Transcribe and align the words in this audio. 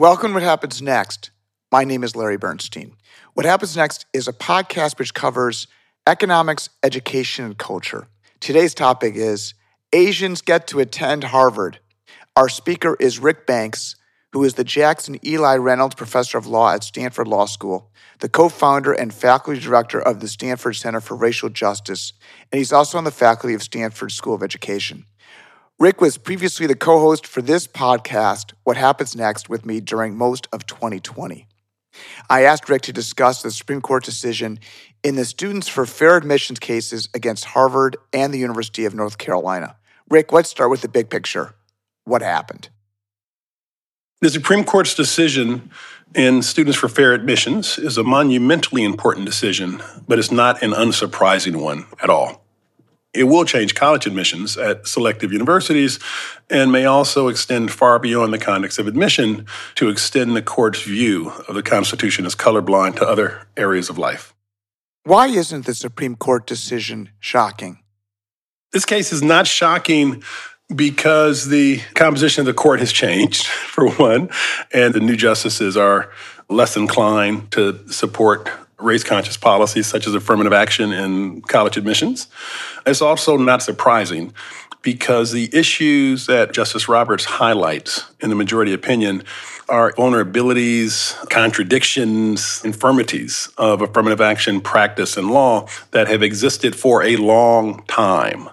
Welcome 0.00 0.30
to 0.30 0.36
What 0.36 0.42
Happens 0.44 0.80
Next. 0.80 1.30
My 1.70 1.84
name 1.84 2.02
is 2.02 2.16
Larry 2.16 2.38
Bernstein. 2.38 2.96
What 3.34 3.44
Happens 3.44 3.76
Next 3.76 4.06
is 4.14 4.26
a 4.26 4.32
podcast 4.32 4.98
which 4.98 5.12
covers 5.12 5.66
economics, 6.06 6.70
education, 6.82 7.44
and 7.44 7.58
culture. 7.58 8.08
Today's 8.40 8.72
topic 8.72 9.14
is 9.14 9.52
Asians 9.92 10.40
get 10.40 10.66
to 10.68 10.80
attend 10.80 11.24
Harvard. 11.24 11.80
Our 12.34 12.48
speaker 12.48 12.96
is 12.98 13.18
Rick 13.18 13.46
Banks, 13.46 13.96
who 14.32 14.42
is 14.42 14.54
the 14.54 14.64
Jackson 14.64 15.18
Eli 15.22 15.56
Reynolds 15.56 15.96
Professor 15.96 16.38
of 16.38 16.46
Law 16.46 16.72
at 16.72 16.82
Stanford 16.82 17.28
Law 17.28 17.44
School, 17.44 17.90
the 18.20 18.28
co 18.30 18.48
founder 18.48 18.94
and 18.94 19.12
faculty 19.12 19.60
director 19.60 20.00
of 20.00 20.20
the 20.20 20.28
Stanford 20.28 20.76
Center 20.76 21.02
for 21.02 21.14
Racial 21.14 21.50
Justice, 21.50 22.14
and 22.50 22.58
he's 22.58 22.72
also 22.72 22.96
on 22.96 23.04
the 23.04 23.10
faculty 23.10 23.52
of 23.52 23.62
Stanford 23.62 24.12
School 24.12 24.32
of 24.32 24.42
Education. 24.42 25.04
Rick 25.80 26.02
was 26.02 26.18
previously 26.18 26.66
the 26.66 26.76
co 26.76 27.00
host 27.00 27.26
for 27.26 27.40
this 27.40 27.66
podcast, 27.66 28.52
What 28.64 28.76
Happens 28.76 29.16
Next, 29.16 29.48
with 29.48 29.64
me 29.64 29.80
during 29.80 30.14
most 30.14 30.46
of 30.52 30.66
2020. 30.66 31.46
I 32.28 32.42
asked 32.42 32.68
Rick 32.68 32.82
to 32.82 32.92
discuss 32.92 33.40
the 33.40 33.50
Supreme 33.50 33.80
Court 33.80 34.04
decision 34.04 34.58
in 35.02 35.16
the 35.16 35.24
Students 35.24 35.68
for 35.68 35.86
Fair 35.86 36.18
Admissions 36.18 36.58
cases 36.58 37.08
against 37.14 37.46
Harvard 37.46 37.96
and 38.12 38.34
the 38.34 38.38
University 38.38 38.84
of 38.84 38.94
North 38.94 39.16
Carolina. 39.16 39.76
Rick, 40.10 40.34
let's 40.34 40.50
start 40.50 40.68
with 40.68 40.82
the 40.82 40.88
big 40.88 41.08
picture. 41.08 41.54
What 42.04 42.20
happened? 42.20 42.68
The 44.20 44.28
Supreme 44.28 44.64
Court's 44.64 44.94
decision 44.94 45.70
in 46.14 46.42
Students 46.42 46.78
for 46.78 46.90
Fair 46.90 47.14
Admissions 47.14 47.78
is 47.78 47.96
a 47.96 48.04
monumentally 48.04 48.84
important 48.84 49.24
decision, 49.24 49.82
but 50.06 50.18
it's 50.18 50.30
not 50.30 50.62
an 50.62 50.72
unsurprising 50.72 51.56
one 51.56 51.86
at 52.02 52.10
all. 52.10 52.39
It 53.12 53.24
will 53.24 53.44
change 53.44 53.74
college 53.74 54.06
admissions 54.06 54.56
at 54.56 54.86
selective 54.86 55.32
universities 55.32 55.98
and 56.48 56.70
may 56.70 56.84
also 56.84 57.26
extend 57.28 57.72
far 57.72 57.98
beyond 57.98 58.32
the 58.32 58.38
context 58.38 58.78
of 58.78 58.86
admission 58.86 59.46
to 59.74 59.88
extend 59.88 60.36
the 60.36 60.42
court's 60.42 60.82
view 60.82 61.30
of 61.48 61.56
the 61.56 61.62
Constitution 61.62 62.24
as 62.24 62.36
colorblind 62.36 62.96
to 62.96 63.06
other 63.06 63.48
areas 63.56 63.90
of 63.90 63.98
life. 63.98 64.32
Why 65.04 65.26
isn't 65.26 65.66
the 65.66 65.74
Supreme 65.74 66.14
Court 66.14 66.46
decision 66.46 67.10
shocking? 67.18 67.80
This 68.72 68.84
case 68.84 69.12
is 69.12 69.22
not 69.22 69.48
shocking 69.48 70.22
because 70.74 71.48
the 71.48 71.80
composition 71.94 72.42
of 72.42 72.46
the 72.46 72.54
court 72.54 72.78
has 72.78 72.92
changed, 72.92 73.46
for 73.46 73.90
one, 73.90 74.30
and 74.72 74.94
the 74.94 75.00
new 75.00 75.16
justices 75.16 75.76
are 75.76 76.10
less 76.48 76.76
inclined 76.76 77.50
to 77.52 77.88
support 77.90 78.48
race 78.80 79.04
conscious 79.04 79.36
policies 79.36 79.86
such 79.86 80.06
as 80.06 80.14
affirmative 80.14 80.52
action 80.52 80.92
in 80.92 81.42
college 81.42 81.76
admissions. 81.76 82.28
It's 82.86 83.02
also 83.02 83.36
not 83.36 83.62
surprising 83.62 84.32
because 84.82 85.32
the 85.32 85.50
issues 85.52 86.26
that 86.26 86.52
Justice 86.52 86.88
Roberts 86.88 87.24
highlights 87.24 88.04
in 88.20 88.30
the 88.30 88.36
majority 88.36 88.72
opinion 88.72 89.22
are 89.68 89.92
vulnerabilities, 89.92 91.14
contradictions, 91.28 92.62
infirmities 92.64 93.48
of 93.56 93.82
affirmative 93.82 94.20
action 94.20 94.60
practice 94.60 95.16
and 95.16 95.30
law 95.30 95.66
that 95.92 96.08
have 96.08 96.22
existed 96.22 96.74
for 96.74 97.02
a 97.02 97.16
long 97.16 97.84
time. 97.86 98.48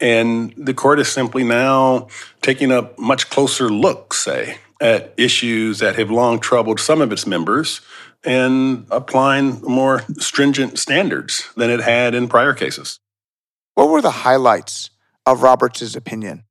And 0.00 0.52
the 0.56 0.74
court 0.74 0.98
is 0.98 1.10
simply 1.10 1.44
now 1.44 2.08
taking 2.42 2.72
a 2.72 2.90
much 2.98 3.30
closer 3.30 3.70
look, 3.70 4.12
say, 4.12 4.58
at 4.80 5.14
issues 5.16 5.78
that 5.78 5.96
have 5.96 6.10
long 6.10 6.40
troubled 6.40 6.80
some 6.80 7.00
of 7.00 7.12
its 7.12 7.26
members 7.26 7.80
and 8.24 8.86
applying 8.90 9.60
more 9.62 10.02
stringent 10.18 10.78
standards 10.78 11.48
than 11.56 11.70
it 11.70 11.80
had 11.80 12.14
in 12.14 12.28
prior 12.28 12.54
cases. 12.54 13.00
What 13.74 13.88
were 13.88 14.02
the 14.02 14.10
highlights 14.10 14.90
of 15.26 15.42
Roberts' 15.42 15.94
opinion? 15.94 16.44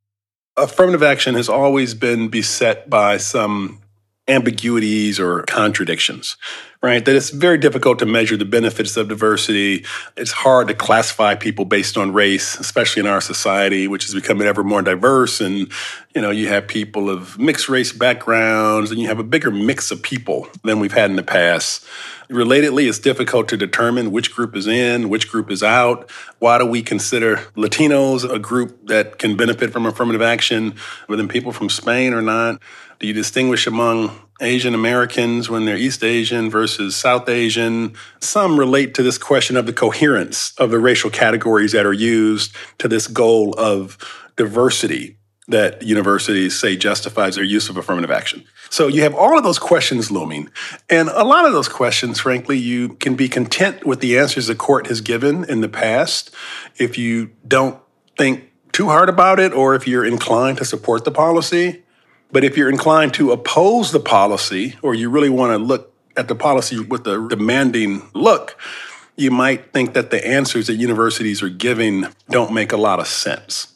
Affirmative 0.56 1.04
action 1.04 1.36
has 1.36 1.50
always 1.50 1.94
been 1.94 2.28
beset 2.28 2.90
by 2.90 3.18
some 3.18 3.82
ambiguities 4.28 5.20
or 5.20 5.44
contradictions, 5.44 6.38
right? 6.84 7.06
That 7.06 7.16
it's 7.16 7.30
very 7.30 7.58
difficult 7.58 8.00
to 8.00 8.06
measure 8.06 8.36
the 8.36 8.44
benefits 8.44 8.98
of 8.98 9.08
diversity. 9.08 9.86
It's 10.18 10.34
hard 10.34 10.68
to 10.68 10.74
classify 10.74 11.34
people 11.34 11.64
based 11.64 11.98
on 11.98 12.12
race, 12.12 12.60
especially 12.60 13.00
in 13.00 13.08
our 13.08 13.22
society, 13.22 13.88
which 13.88 14.06
is 14.06 14.14
becoming 14.14 14.46
ever 14.46 14.66
more 14.66 14.82
diverse. 14.82 15.40
And, 15.40 15.72
you 16.14 16.22
know, 16.22 16.30
you 16.30 16.50
have 16.50 16.68
people 16.68 17.10
of 17.10 17.40
mixed 17.40 17.70
race 17.70 17.94
backgrounds 17.94 18.92
and 18.92 19.00
you 19.00 19.08
have 19.08 19.18
a 19.18 19.24
bigger 19.24 19.50
mix 19.50 19.92
of 19.92 20.04
people 20.04 20.50
than 20.66 20.82
we've 20.82 20.92
had 20.92 21.10
in 21.10 21.16
the 21.16 21.24
past. 21.24 21.86
Relatedly, 22.30 22.90
it's 22.90 23.00
difficult 23.00 23.48
to 23.48 23.56
determine 23.58 24.12
which 24.12 24.34
group 24.36 24.54
is 24.54 24.68
in, 24.68 25.08
which 25.08 25.30
group 25.30 25.50
is 25.52 25.64
out. 25.64 26.12
Why 26.40 26.58
do 26.58 26.66
we 26.66 26.82
consider 26.82 27.38
Latinos 27.56 28.30
a 28.30 28.40
group 28.40 28.88
that 28.88 29.20
can 29.20 29.38
benefit 29.38 29.72
from 29.72 29.86
affirmative 29.86 30.22
action, 30.22 30.76
but 31.08 31.16
then 31.16 31.30
people 31.30 31.54
from 31.54 31.70
Spain 31.70 32.14
or 32.14 32.22
not? 32.22 32.62
Do 33.00 33.08
you 33.08 33.14
distinguish 33.14 33.68
among 33.68 34.20
Asian 34.42 34.74
Americans 34.74 35.50
when 35.50 35.66
they're 35.66 35.78
East 35.78 36.04
Asian 36.04 36.50
versus 36.50 36.96
South 36.96 37.30
Asian? 37.30 37.94
Some 38.20 38.60
relate 38.60 38.94
to 38.96 39.04
this 39.04 39.18
question 39.18 39.58
of 39.58 39.66
the 39.66 39.74
coherence 39.74 40.54
of 40.58 40.72
the 40.72 40.80
racial 40.80 41.10
categories 41.10 41.72
that 41.72 41.86
are 41.86 41.94
used 41.94 42.56
to 42.80 42.88
this 42.88 43.08
goal 43.08 43.54
of 43.58 43.98
diversity 44.36 45.18
that 45.48 45.82
universities 45.82 46.58
say 46.58 46.78
justifies 46.78 47.36
their 47.36 47.44
use 47.44 47.70
of 47.70 47.78
affirmative 47.78 48.12
action. 48.12 48.46
So 48.70 48.88
you 48.88 49.02
have 49.04 49.14
all 49.14 49.38
of 49.38 49.44
those 49.44 49.60
questions 49.60 50.10
looming. 50.10 50.50
And 50.90 51.10
a 51.10 51.24
lot 51.24 51.46
of 51.46 51.52
those 51.52 51.68
questions, 51.68 52.20
frankly, 52.20 52.58
you 52.58 52.90
can 52.96 53.16
be 53.16 53.28
content 53.28 53.86
with 53.86 54.00
the 54.00 54.18
answers 54.18 54.48
the 54.48 54.56
court 54.56 54.88
has 54.88 55.02
given 55.02 55.44
in 55.44 55.62
the 55.62 55.70
past 55.70 56.34
if 56.78 56.98
you 56.98 57.32
don't 57.48 57.78
think 58.18 58.52
too 58.72 58.88
hard 58.88 59.10
about 59.10 59.40
it 59.40 59.54
or 59.54 59.76
if 59.76 59.88
you're 59.88 60.06
inclined 60.06 60.58
to 60.60 60.66
support 60.66 61.04
the 61.04 61.12
policy. 61.12 61.84
But 62.34 62.44
if 62.44 62.58
you're 62.58 62.70
inclined 62.70 63.14
to 63.14 63.32
oppose 63.32 63.92
the 63.92 64.00
policy 64.00 64.76
or 64.82 64.96
you 64.96 65.12
really 65.12 65.30
want 65.30 65.52
to 65.52 65.58
look 65.58 65.94
at 66.18 66.28
the 66.28 66.36
policy 66.36 66.80
with 66.80 67.06
a 67.08 67.28
demanding 67.30 68.10
look, 68.16 68.58
you 69.16 69.30
might 69.30 69.72
think 69.72 69.94
that 69.94 70.10
the 70.10 70.26
answers 70.28 70.66
that 70.66 70.76
universities 70.76 71.44
are 71.44 71.50
giving 71.50 72.08
don't 72.30 72.52
make 72.52 72.72
a 72.72 72.78
lot 72.78 73.00
of 73.00 73.08
sense. 73.08 73.68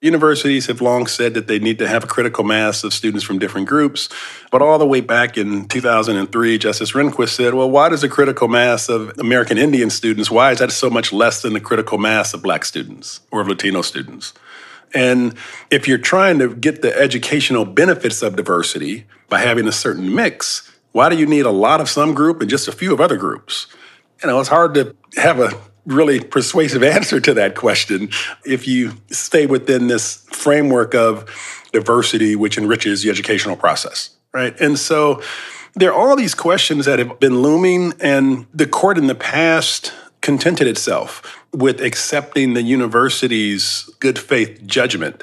Universities 0.00 0.66
have 0.66 0.80
long 0.80 1.06
said 1.06 1.34
that 1.34 1.46
they 1.46 1.58
need 1.58 1.78
to 1.78 1.88
have 1.88 2.04
a 2.04 2.06
critical 2.06 2.42
mass 2.42 2.84
of 2.84 2.94
students 2.94 3.24
from 3.24 3.38
different 3.38 3.68
groups. 3.68 4.08
But 4.50 4.62
all 4.62 4.78
the 4.78 4.86
way 4.86 5.02
back 5.02 5.36
in 5.36 5.68
2003, 5.68 6.58
Justice 6.58 6.92
Rehnquist 6.92 7.30
said, 7.30 7.52
well, 7.52 7.70
why 7.70 7.90
does 7.90 8.02
a 8.02 8.08
critical 8.08 8.48
mass 8.48 8.88
of 8.88 9.12
American 9.18 9.58
Indian 9.58 9.90
students, 9.90 10.30
why 10.30 10.52
is 10.52 10.58
that 10.60 10.72
so 10.72 10.88
much 10.88 11.12
less 11.12 11.42
than 11.42 11.52
the 11.52 11.60
critical 11.60 11.98
mass 11.98 12.32
of 12.32 12.42
black 12.42 12.64
students 12.64 13.20
or 13.30 13.42
of 13.42 13.48
Latino 13.48 13.82
students? 13.82 14.32
And 14.94 15.34
if 15.70 15.86
you're 15.88 15.98
trying 15.98 16.38
to 16.38 16.54
get 16.54 16.82
the 16.82 16.96
educational 16.96 17.64
benefits 17.64 18.22
of 18.22 18.36
diversity 18.36 19.06
by 19.28 19.40
having 19.40 19.66
a 19.66 19.72
certain 19.72 20.14
mix, 20.14 20.70
why 20.92 21.08
do 21.08 21.16
you 21.16 21.26
need 21.26 21.44
a 21.44 21.50
lot 21.50 21.80
of 21.80 21.88
some 21.88 22.14
group 22.14 22.40
and 22.40 22.48
just 22.48 22.68
a 22.68 22.72
few 22.72 22.92
of 22.92 23.00
other 23.00 23.16
groups? 23.16 23.66
You 24.22 24.28
know, 24.28 24.40
it's 24.40 24.48
hard 24.48 24.74
to 24.74 24.96
have 25.16 25.40
a 25.40 25.50
really 25.84 26.20
persuasive 26.20 26.82
answer 26.96 27.20
to 27.20 27.34
that 27.34 27.54
question 27.54 28.10
if 28.44 28.66
you 28.66 28.92
stay 29.10 29.46
within 29.46 29.88
this 29.88 30.26
framework 30.30 30.94
of 30.94 31.28
diversity, 31.72 32.36
which 32.36 32.58
enriches 32.58 33.02
the 33.02 33.10
educational 33.10 33.56
process, 33.56 34.10
right? 34.32 34.58
And 34.60 34.78
so 34.78 35.22
there 35.74 35.92
are 35.92 36.08
all 36.08 36.16
these 36.16 36.34
questions 36.34 36.86
that 36.86 36.98
have 36.98 37.20
been 37.20 37.42
looming, 37.42 37.92
and 38.00 38.46
the 38.54 38.66
court 38.66 38.96
in 38.96 39.06
the 39.06 39.14
past 39.14 39.92
contented 40.26 40.66
itself 40.66 41.40
with 41.52 41.80
accepting 41.80 42.54
the 42.54 42.62
university's 42.62 43.88
good 44.00 44.18
faith 44.18 44.60
judgment 44.66 45.22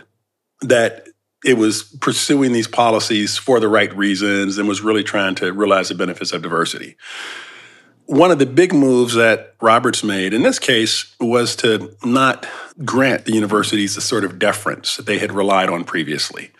that 0.61 1.09
it 1.43 1.57
was 1.57 1.83
pursuing 1.99 2.53
these 2.53 2.69
policies 2.69 3.35
for 3.35 3.59
the 3.59 3.67
right 3.67 3.93
reasons 3.97 4.57
and 4.57 4.65
was 4.65 4.79
really 4.79 5.03
trying 5.03 5.35
to 5.35 5.51
realize 5.51 5.89
the 5.89 5.95
benefits 5.95 6.31
of 6.31 6.41
diversity. 6.41 6.95
One 8.05 8.31
of 8.31 8.39
the 8.39 8.45
big 8.45 8.73
moves 8.73 9.15
that 9.15 9.55
Roberts 9.61 10.05
made 10.05 10.33
in 10.33 10.41
this 10.41 10.57
case 10.57 11.13
was 11.19 11.57
to 11.57 11.93
not 12.05 12.47
grant 12.85 13.25
the 13.25 13.33
universities 13.33 13.95
the 13.95 14.01
sort 14.01 14.23
of 14.23 14.39
deference 14.39 14.95
that 14.95 15.05
they 15.05 15.17
had 15.17 15.33
relied 15.33 15.69
on 15.69 15.83
previously. 15.83 16.51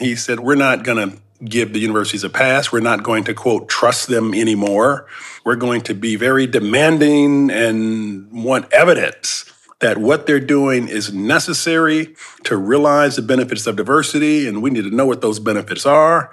He 0.00 0.16
said, 0.16 0.40
We're 0.40 0.56
not 0.56 0.82
going 0.82 0.98
to 0.98 1.18
give 1.44 1.72
the 1.72 1.80
universities 1.80 2.24
a 2.24 2.30
pass. 2.30 2.72
We're 2.72 2.80
not 2.80 3.02
going 3.02 3.24
to, 3.24 3.34
quote, 3.34 3.68
trust 3.68 4.08
them 4.08 4.34
anymore. 4.34 5.06
We're 5.44 5.56
going 5.56 5.82
to 5.82 5.94
be 5.94 6.16
very 6.16 6.46
demanding 6.46 7.50
and 7.50 8.30
want 8.44 8.72
evidence 8.72 9.50
that 9.80 9.98
what 9.98 10.26
they're 10.26 10.40
doing 10.40 10.88
is 10.88 11.12
necessary 11.12 12.14
to 12.44 12.56
realize 12.56 13.16
the 13.16 13.22
benefits 13.22 13.66
of 13.66 13.76
diversity, 13.76 14.48
and 14.48 14.62
we 14.62 14.70
need 14.70 14.84
to 14.84 14.90
know 14.90 15.04
what 15.04 15.20
those 15.20 15.38
benefits 15.38 15.84
are. 15.84 16.32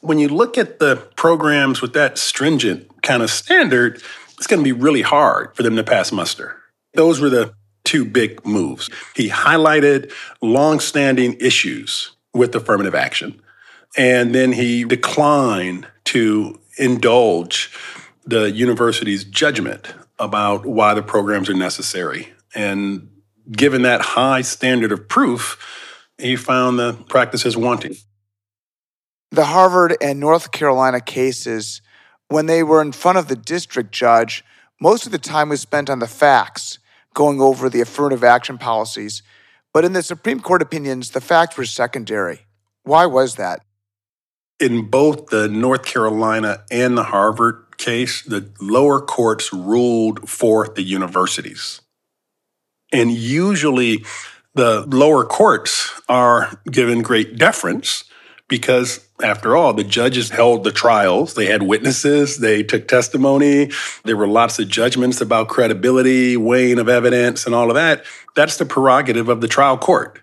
When 0.00 0.18
you 0.18 0.28
look 0.28 0.56
at 0.56 0.78
the 0.78 0.96
programs 1.16 1.80
with 1.80 1.94
that 1.94 2.18
stringent 2.18 3.02
kind 3.02 3.22
of 3.22 3.30
standard, 3.30 4.02
it's 4.36 4.46
going 4.46 4.60
to 4.60 4.64
be 4.64 4.72
really 4.72 5.02
hard 5.02 5.54
for 5.56 5.62
them 5.62 5.76
to 5.76 5.84
pass 5.84 6.12
muster. 6.12 6.56
Those 6.94 7.20
were 7.20 7.30
the 7.30 7.54
two 7.84 8.04
big 8.04 8.44
moves. 8.46 8.88
He 9.16 9.28
highlighted 9.28 10.12
longstanding 10.40 11.34
issues 11.40 12.12
with 12.32 12.54
affirmative 12.54 12.94
action. 12.94 13.40
And 13.96 14.34
then 14.34 14.52
he 14.52 14.84
declined 14.84 15.86
to 16.04 16.58
indulge 16.78 17.70
the 18.24 18.50
university's 18.50 19.24
judgment 19.24 19.94
about 20.18 20.64
why 20.64 20.94
the 20.94 21.02
programs 21.02 21.50
are 21.50 21.54
necessary. 21.54 22.32
And 22.54 23.10
given 23.50 23.82
that 23.82 24.00
high 24.00 24.42
standard 24.42 24.92
of 24.92 25.08
proof, 25.08 26.08
he 26.18 26.36
found 26.36 26.78
the 26.78 26.94
practices 27.08 27.56
wanting. 27.56 27.96
The 29.30 29.46
Harvard 29.46 29.96
and 30.00 30.20
North 30.20 30.52
Carolina 30.52 31.00
cases, 31.00 31.80
when 32.28 32.46
they 32.46 32.62
were 32.62 32.80
in 32.80 32.92
front 32.92 33.18
of 33.18 33.28
the 33.28 33.36
district 33.36 33.92
judge, 33.92 34.44
most 34.80 35.06
of 35.06 35.12
the 35.12 35.18
time 35.18 35.48
was 35.48 35.60
spent 35.60 35.90
on 35.90 35.98
the 35.98 36.06
facts, 36.06 36.78
going 37.14 37.40
over 37.40 37.68
the 37.68 37.80
affirmative 37.80 38.24
action 38.24 38.58
policies. 38.58 39.22
But 39.72 39.84
in 39.84 39.92
the 39.92 40.02
Supreme 40.02 40.40
Court 40.40 40.62
opinions, 40.62 41.10
the 41.10 41.20
facts 41.20 41.56
were 41.56 41.64
secondary. 41.64 42.46
Why 42.84 43.06
was 43.06 43.36
that? 43.36 43.60
In 44.62 44.82
both 44.82 45.26
the 45.26 45.48
North 45.48 45.84
Carolina 45.84 46.62
and 46.70 46.96
the 46.96 47.02
Harvard 47.02 47.64
case, 47.78 48.22
the 48.22 48.48
lower 48.60 49.00
courts 49.00 49.52
ruled 49.52 50.28
for 50.28 50.68
the 50.68 50.84
universities. 50.84 51.80
And 52.92 53.10
usually 53.10 54.04
the 54.54 54.82
lower 54.82 55.24
courts 55.24 55.90
are 56.08 56.60
given 56.70 57.02
great 57.02 57.38
deference 57.38 58.04
because 58.46 59.04
after 59.20 59.56
all, 59.56 59.72
the 59.72 59.82
judges 59.82 60.30
held 60.30 60.62
the 60.62 60.70
trials. 60.70 61.34
They 61.34 61.46
had 61.46 61.64
witnesses, 61.64 62.38
they 62.38 62.62
took 62.62 62.86
testimony. 62.86 63.72
There 64.04 64.16
were 64.16 64.28
lots 64.28 64.60
of 64.60 64.68
judgments 64.68 65.20
about 65.20 65.48
credibility, 65.48 66.36
weighing 66.36 66.78
of 66.78 66.88
evidence, 66.88 67.46
and 67.46 67.54
all 67.54 67.68
of 67.68 67.74
that. 67.74 68.04
That's 68.36 68.58
the 68.58 68.64
prerogative 68.64 69.28
of 69.28 69.40
the 69.40 69.48
trial 69.48 69.76
court. 69.76 70.22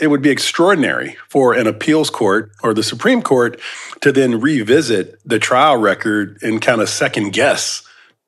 It 0.00 0.08
would 0.08 0.22
be 0.22 0.30
extraordinary 0.30 1.16
for 1.28 1.54
an 1.54 1.66
appeals 1.66 2.10
court 2.10 2.52
or 2.62 2.72
the 2.72 2.82
Supreme 2.82 3.20
Court 3.20 3.60
to 4.00 4.12
then 4.12 4.40
revisit 4.40 5.18
the 5.24 5.38
trial 5.38 5.76
record 5.76 6.38
and 6.42 6.62
kind 6.62 6.80
of 6.80 6.88
second 6.88 7.32
guess 7.32 7.82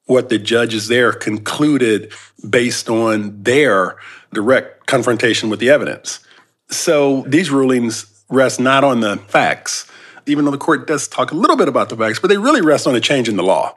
what 0.06 0.28
the 0.28 0.38
judges 0.38 0.88
there 0.88 1.12
concluded 1.12 2.12
based 2.48 2.88
on 2.88 3.42
their 3.42 3.96
direct 4.32 4.86
confrontation 4.86 5.48
with 5.48 5.60
the 5.60 5.70
evidence. 5.70 6.18
So 6.68 7.22
these 7.28 7.50
rulings 7.50 8.06
rest 8.28 8.58
not 8.58 8.82
on 8.82 9.00
the 9.00 9.18
facts, 9.28 9.86
even 10.26 10.44
though 10.44 10.50
the 10.50 10.58
court 10.58 10.86
does 10.86 11.06
talk 11.06 11.30
a 11.30 11.36
little 11.36 11.56
bit 11.56 11.68
about 11.68 11.88
the 11.88 11.96
facts, 11.96 12.18
but 12.18 12.28
they 12.28 12.38
really 12.38 12.60
rest 12.60 12.86
on 12.86 12.96
a 12.96 13.00
change 13.00 13.28
in 13.28 13.36
the 13.36 13.42
law. 13.44 13.76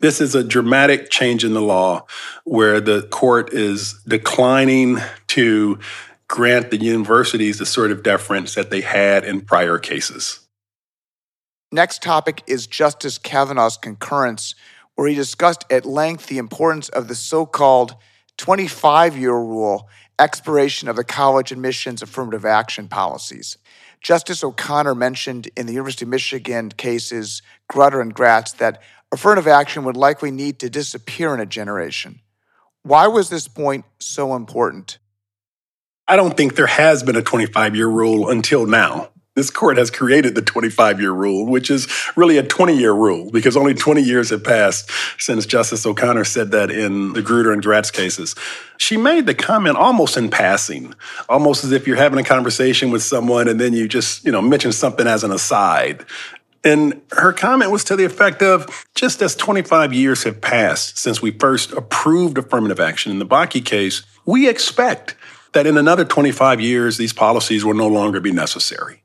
This 0.00 0.20
is 0.20 0.34
a 0.34 0.42
dramatic 0.42 1.10
change 1.10 1.44
in 1.44 1.54
the 1.54 1.62
law 1.62 2.06
where 2.42 2.80
the 2.80 3.02
court 3.02 3.52
is 3.52 4.00
declining 4.08 4.98
to 5.28 5.78
grant 6.32 6.70
the 6.70 6.78
universities 6.78 7.58
the 7.58 7.66
sort 7.66 7.90
of 7.90 8.02
deference 8.02 8.54
that 8.54 8.70
they 8.70 8.80
had 8.80 9.22
in 9.22 9.42
prior 9.42 9.76
cases. 9.78 10.40
Next 11.70 12.02
topic 12.02 12.42
is 12.46 12.66
Justice 12.66 13.18
Kavanaugh's 13.18 13.76
concurrence, 13.76 14.54
where 14.94 15.06
he 15.06 15.14
discussed 15.14 15.66
at 15.70 15.84
length 15.84 16.28
the 16.28 16.38
importance 16.38 16.88
of 16.88 17.08
the 17.08 17.14
so 17.14 17.44
called 17.44 17.96
25 18.38 19.14
year 19.14 19.34
rule 19.34 19.90
expiration 20.18 20.88
of 20.88 20.96
the 20.96 21.04
college 21.04 21.52
admissions 21.52 22.00
affirmative 22.00 22.46
action 22.46 22.88
policies. 22.88 23.58
Justice 24.00 24.42
O'Connor 24.42 24.94
mentioned 24.94 25.50
in 25.54 25.66
the 25.66 25.74
University 25.74 26.06
of 26.06 26.08
Michigan 26.08 26.70
cases 26.70 27.42
Grutter 27.70 28.00
and 28.00 28.14
Gratz 28.14 28.52
that 28.52 28.80
affirmative 29.12 29.46
action 29.46 29.84
would 29.84 29.98
likely 29.98 30.30
need 30.30 30.58
to 30.60 30.70
disappear 30.70 31.34
in 31.34 31.40
a 31.40 31.46
generation. 31.46 32.20
Why 32.84 33.06
was 33.06 33.28
this 33.28 33.48
point 33.48 33.84
so 33.98 34.34
important? 34.34 34.96
I 36.08 36.16
don't 36.16 36.36
think 36.36 36.56
there 36.56 36.66
has 36.66 37.02
been 37.02 37.16
a 37.16 37.22
25 37.22 37.76
year 37.76 37.88
rule 37.88 38.28
until 38.28 38.66
now. 38.66 39.10
This 39.34 39.48
court 39.48 39.78
has 39.78 39.90
created 39.90 40.34
the 40.34 40.42
25 40.42 41.00
year 41.00 41.12
rule, 41.12 41.46
which 41.46 41.70
is 41.70 41.88
really 42.16 42.36
a 42.36 42.42
20 42.42 42.76
year 42.76 42.92
rule 42.92 43.30
because 43.30 43.56
only 43.56 43.72
20 43.72 44.02
years 44.02 44.28
have 44.30 44.44
passed 44.44 44.90
since 45.18 45.46
Justice 45.46 45.86
O'Connor 45.86 46.24
said 46.24 46.50
that 46.50 46.70
in 46.70 47.14
the 47.14 47.22
Grutter 47.22 47.52
and 47.52 47.62
Gratz 47.62 47.90
cases. 47.90 48.34
She 48.76 48.98
made 48.98 49.24
the 49.24 49.34
comment 49.34 49.78
almost 49.78 50.18
in 50.18 50.28
passing, 50.28 50.94
almost 51.30 51.64
as 51.64 51.72
if 51.72 51.86
you're 51.86 51.96
having 51.96 52.18
a 52.18 52.24
conversation 52.24 52.90
with 52.90 53.02
someone 53.02 53.48
and 53.48 53.58
then 53.58 53.72
you 53.72 53.88
just, 53.88 54.24
you 54.24 54.32
know, 54.32 54.42
mention 54.42 54.72
something 54.72 55.06
as 55.06 55.24
an 55.24 55.30
aside. 55.30 56.04
And 56.64 57.00
her 57.12 57.32
comment 57.32 57.70
was 57.70 57.84
to 57.84 57.96
the 57.96 58.04
effect 58.04 58.42
of 58.42 58.86
just 58.94 59.22
as 59.22 59.34
25 59.34 59.94
years 59.94 60.24
have 60.24 60.40
passed 60.40 60.98
since 60.98 61.22
we 61.22 61.30
first 61.30 61.72
approved 61.72 62.36
affirmative 62.36 62.80
action 62.80 63.10
in 63.10 63.18
the 63.18 63.26
Bakke 63.26 63.64
case, 63.64 64.02
we 64.26 64.48
expect 64.48 65.16
that 65.52 65.66
in 65.66 65.76
another 65.76 66.04
25 66.04 66.60
years, 66.60 66.96
these 66.96 67.12
policies 67.12 67.64
will 67.64 67.74
no 67.74 67.88
longer 67.88 68.20
be 68.20 68.32
necessary. 68.32 69.02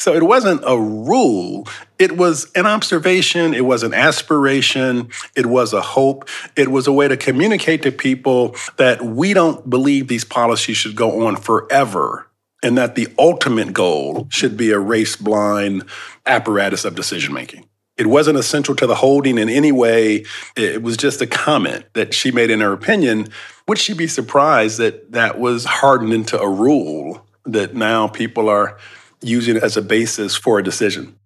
So 0.00 0.14
it 0.14 0.22
wasn't 0.22 0.62
a 0.64 0.78
rule. 0.78 1.66
It 1.98 2.16
was 2.16 2.50
an 2.54 2.66
observation. 2.66 3.52
It 3.52 3.64
was 3.64 3.82
an 3.82 3.92
aspiration. 3.92 5.10
It 5.34 5.46
was 5.46 5.72
a 5.72 5.80
hope. 5.80 6.28
It 6.54 6.68
was 6.68 6.86
a 6.86 6.92
way 6.92 7.08
to 7.08 7.16
communicate 7.16 7.82
to 7.82 7.90
people 7.90 8.54
that 8.76 9.02
we 9.02 9.34
don't 9.34 9.68
believe 9.68 10.06
these 10.06 10.24
policies 10.24 10.76
should 10.76 10.94
go 10.94 11.26
on 11.26 11.36
forever 11.36 12.28
and 12.62 12.78
that 12.78 12.94
the 12.94 13.08
ultimate 13.18 13.72
goal 13.72 14.28
should 14.30 14.56
be 14.56 14.70
a 14.70 14.78
race 14.78 15.16
blind 15.16 15.84
apparatus 16.26 16.84
of 16.84 16.94
decision 16.94 17.32
making. 17.32 17.68
It 17.98 18.06
wasn't 18.06 18.38
essential 18.38 18.76
to 18.76 18.86
the 18.86 18.94
holding 18.94 19.38
in 19.38 19.48
any 19.48 19.72
way. 19.72 20.24
It 20.56 20.82
was 20.82 20.96
just 20.96 21.20
a 21.20 21.26
comment 21.26 21.84
that 21.94 22.14
she 22.14 22.30
made 22.30 22.50
in 22.50 22.60
her 22.60 22.72
opinion. 22.72 23.28
Would 23.66 23.78
she 23.78 23.92
be 23.92 24.06
surprised 24.06 24.78
that 24.78 25.12
that 25.12 25.40
was 25.40 25.64
hardened 25.64 26.12
into 26.12 26.40
a 26.40 26.48
rule 26.48 27.26
that 27.44 27.74
now 27.74 28.06
people 28.06 28.48
are 28.48 28.78
using 29.20 29.56
as 29.56 29.76
a 29.76 29.82
basis 29.82 30.36
for 30.36 30.58
a 30.58 30.64
decision. 30.64 31.18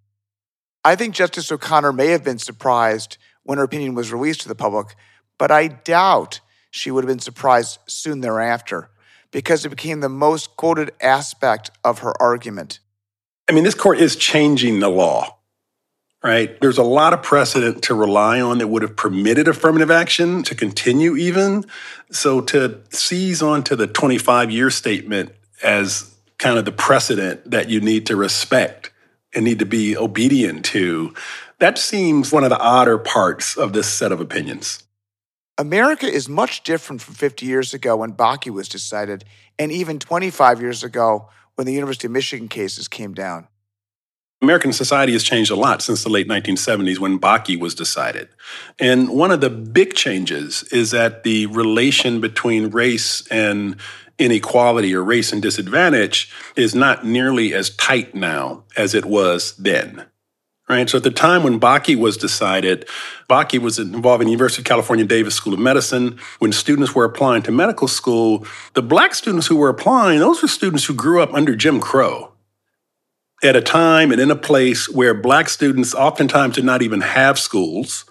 I 0.85 0.97
think 0.97 1.15
Justice 1.15 1.53
O'Connor 1.53 1.93
may 1.93 2.09
have 2.09 2.25
been 2.25 2.39
surprised 2.39 3.19
when 3.45 3.59
her 3.59 3.65
opinion 3.65 3.95
was 3.95 4.13
released 4.13 4.43
to 4.43 4.49
the 4.49 4.55
public, 4.55 4.95
but 5.39 5.51
I 5.51 5.69
doubt 5.69 6.41
she 6.71 6.91
would 6.91 7.05
have 7.05 7.09
been 7.09 7.19
surprised 7.19 7.79
soon 7.87 8.21
thereafter 8.21 8.91
because 9.31 9.65
it 9.65 9.71
became 9.71 10.01
the 10.01 10.09
most 10.09 10.57
quoted 10.57 10.93
aspect 11.01 11.71
of 11.85 12.01
her 12.01 12.21
argument. 12.21 12.81
I 13.49 13.53
mean, 13.53 13.65
this 13.65 13.75
court 13.75 13.99
is 13.99 14.17
changing 14.17 14.81
the 14.81 14.89
law, 14.89 15.39
right? 16.23 16.61
There's 16.61 16.79
a 16.79 16.83
lot 16.83 17.13
of 17.13 17.23
precedent 17.23 17.83
to 17.85 17.95
rely 17.95 18.41
on 18.41 18.59
that 18.59 18.69
would 18.69 18.83
have 18.83 18.97
permitted 18.97 19.49
affirmative 19.49 19.91
action 19.91 20.43
to 20.45 20.55
continue, 20.55 21.17
even. 21.17 21.65
So 22.11 22.41
to 22.43 22.81
seize 22.91 23.43
onto 23.43 23.77
the 23.77 23.87
25 23.87 24.51
year 24.51 24.71
statement 24.71 25.35
as 25.63 26.15
kind 26.39 26.59
of 26.59 26.65
the 26.65 26.73
precedent 26.73 27.51
that 27.51 27.71
you 27.71 27.81
need 27.81 28.07
to 28.07 28.17
respect 28.17 28.91
and 29.35 29.45
need 29.45 29.61
to 29.61 29.67
be 29.67 29.97
obedient 29.97 30.65
to. 30.67 31.15
That 31.59 31.79
seems 31.79 32.33
one 32.33 32.45
of 32.45 32.51
the 32.51 32.59
odder 32.59 32.99
parts 32.99 33.57
of 33.57 33.73
this 33.73 33.89
set 33.89 34.13
of 34.13 34.21
opinions. 34.21 34.83
America 35.59 36.07
is 36.07 36.29
much 36.29 36.65
different 36.65 37.01
from 37.01 37.15
50 37.15 37.47
years 37.47 37.73
ago 37.73 37.97
when 37.97 38.15
Bakke 38.15 38.51
was 38.51 38.69
decided, 38.69 39.25
and 39.59 39.71
even 39.71 39.99
25 39.99 40.61
years 40.61 40.83
ago 40.83 41.29
when 41.55 41.67
the 41.67 41.73
University 41.73 42.09
of 42.09 42.13
Michigan 42.13 42.49
cases 42.49 42.89
came 42.89 43.15
down. 43.15 43.47
American 44.43 44.73
society 44.73 45.13
has 45.13 45.23
changed 45.23 45.53
a 45.53 45.57
lot 45.57 45.81
since 45.83 46.03
the 46.03 46.11
late 46.11 46.27
1970s 46.27 46.99
when 46.99 47.19
Bakke 47.19 47.59
was 47.59 47.77
decided. 47.77 48.29
And 48.79 49.09
one 49.11 49.31
of 49.31 49.41
the 49.41 49.49
big 49.49 49.95
changes 49.95 50.65
is 50.65 50.91
that 50.91 51.23
the 51.23 51.47
relation 51.47 52.21
between 52.21 52.71
race 52.71 53.25
and 53.29 53.77
inequality 54.19 54.95
or 54.95 55.05
race 55.05 55.33
and 55.33 55.41
disadvantage 55.41 56.33
is 56.57 56.75
not 56.75 57.07
nearly 57.07 57.55
as 57.55 57.71
tight 57.71 58.17
now 58.17 58.65
as 58.77 58.95
it 58.95 59.05
was 59.05 59.57
then. 59.57 60.07
Right. 60.69 60.89
So 60.89 60.97
at 60.97 61.05
the 61.05 61.11
time 61.11 61.43
when 61.43 61.61
Bakke 61.61 61.97
was 61.97 62.17
decided, 62.17 62.89
Bakke 63.29 63.59
was 63.59 63.79
involved 63.79 64.23
in 64.23 64.27
the 64.27 64.33
University 64.33 64.63
of 64.63 64.67
California 64.67 65.05
Davis 65.05 65.35
School 65.35 65.53
of 65.53 65.61
Medicine. 65.61 66.19
When 66.39 66.51
students 66.51 66.95
were 66.95 67.05
applying 67.05 67.43
to 67.43 67.53
medical 67.53 67.89
school, 67.89 68.47
the 68.75 68.83
black 68.83 69.15
students 69.15 69.47
who 69.47 69.57
were 69.57 69.69
applying, 69.69 70.21
those 70.21 70.41
were 70.41 70.49
students 70.49 70.85
who 70.85 70.95
grew 70.95 71.21
up 71.21 71.35
under 71.35 71.55
Jim 71.55 71.79
Crow 71.79 72.32
at 73.43 73.57
a 73.57 73.61
time 73.61 74.13
and 74.13 74.21
in 74.21 74.31
a 74.31 74.37
place 74.37 74.89
where 74.89 75.15
black 75.15 75.49
students 75.49 75.95
oftentimes 75.95 76.55
did 76.55 76.65
not 76.65 76.83
even 76.83 77.01
have 77.01 77.39
schools 77.39 78.05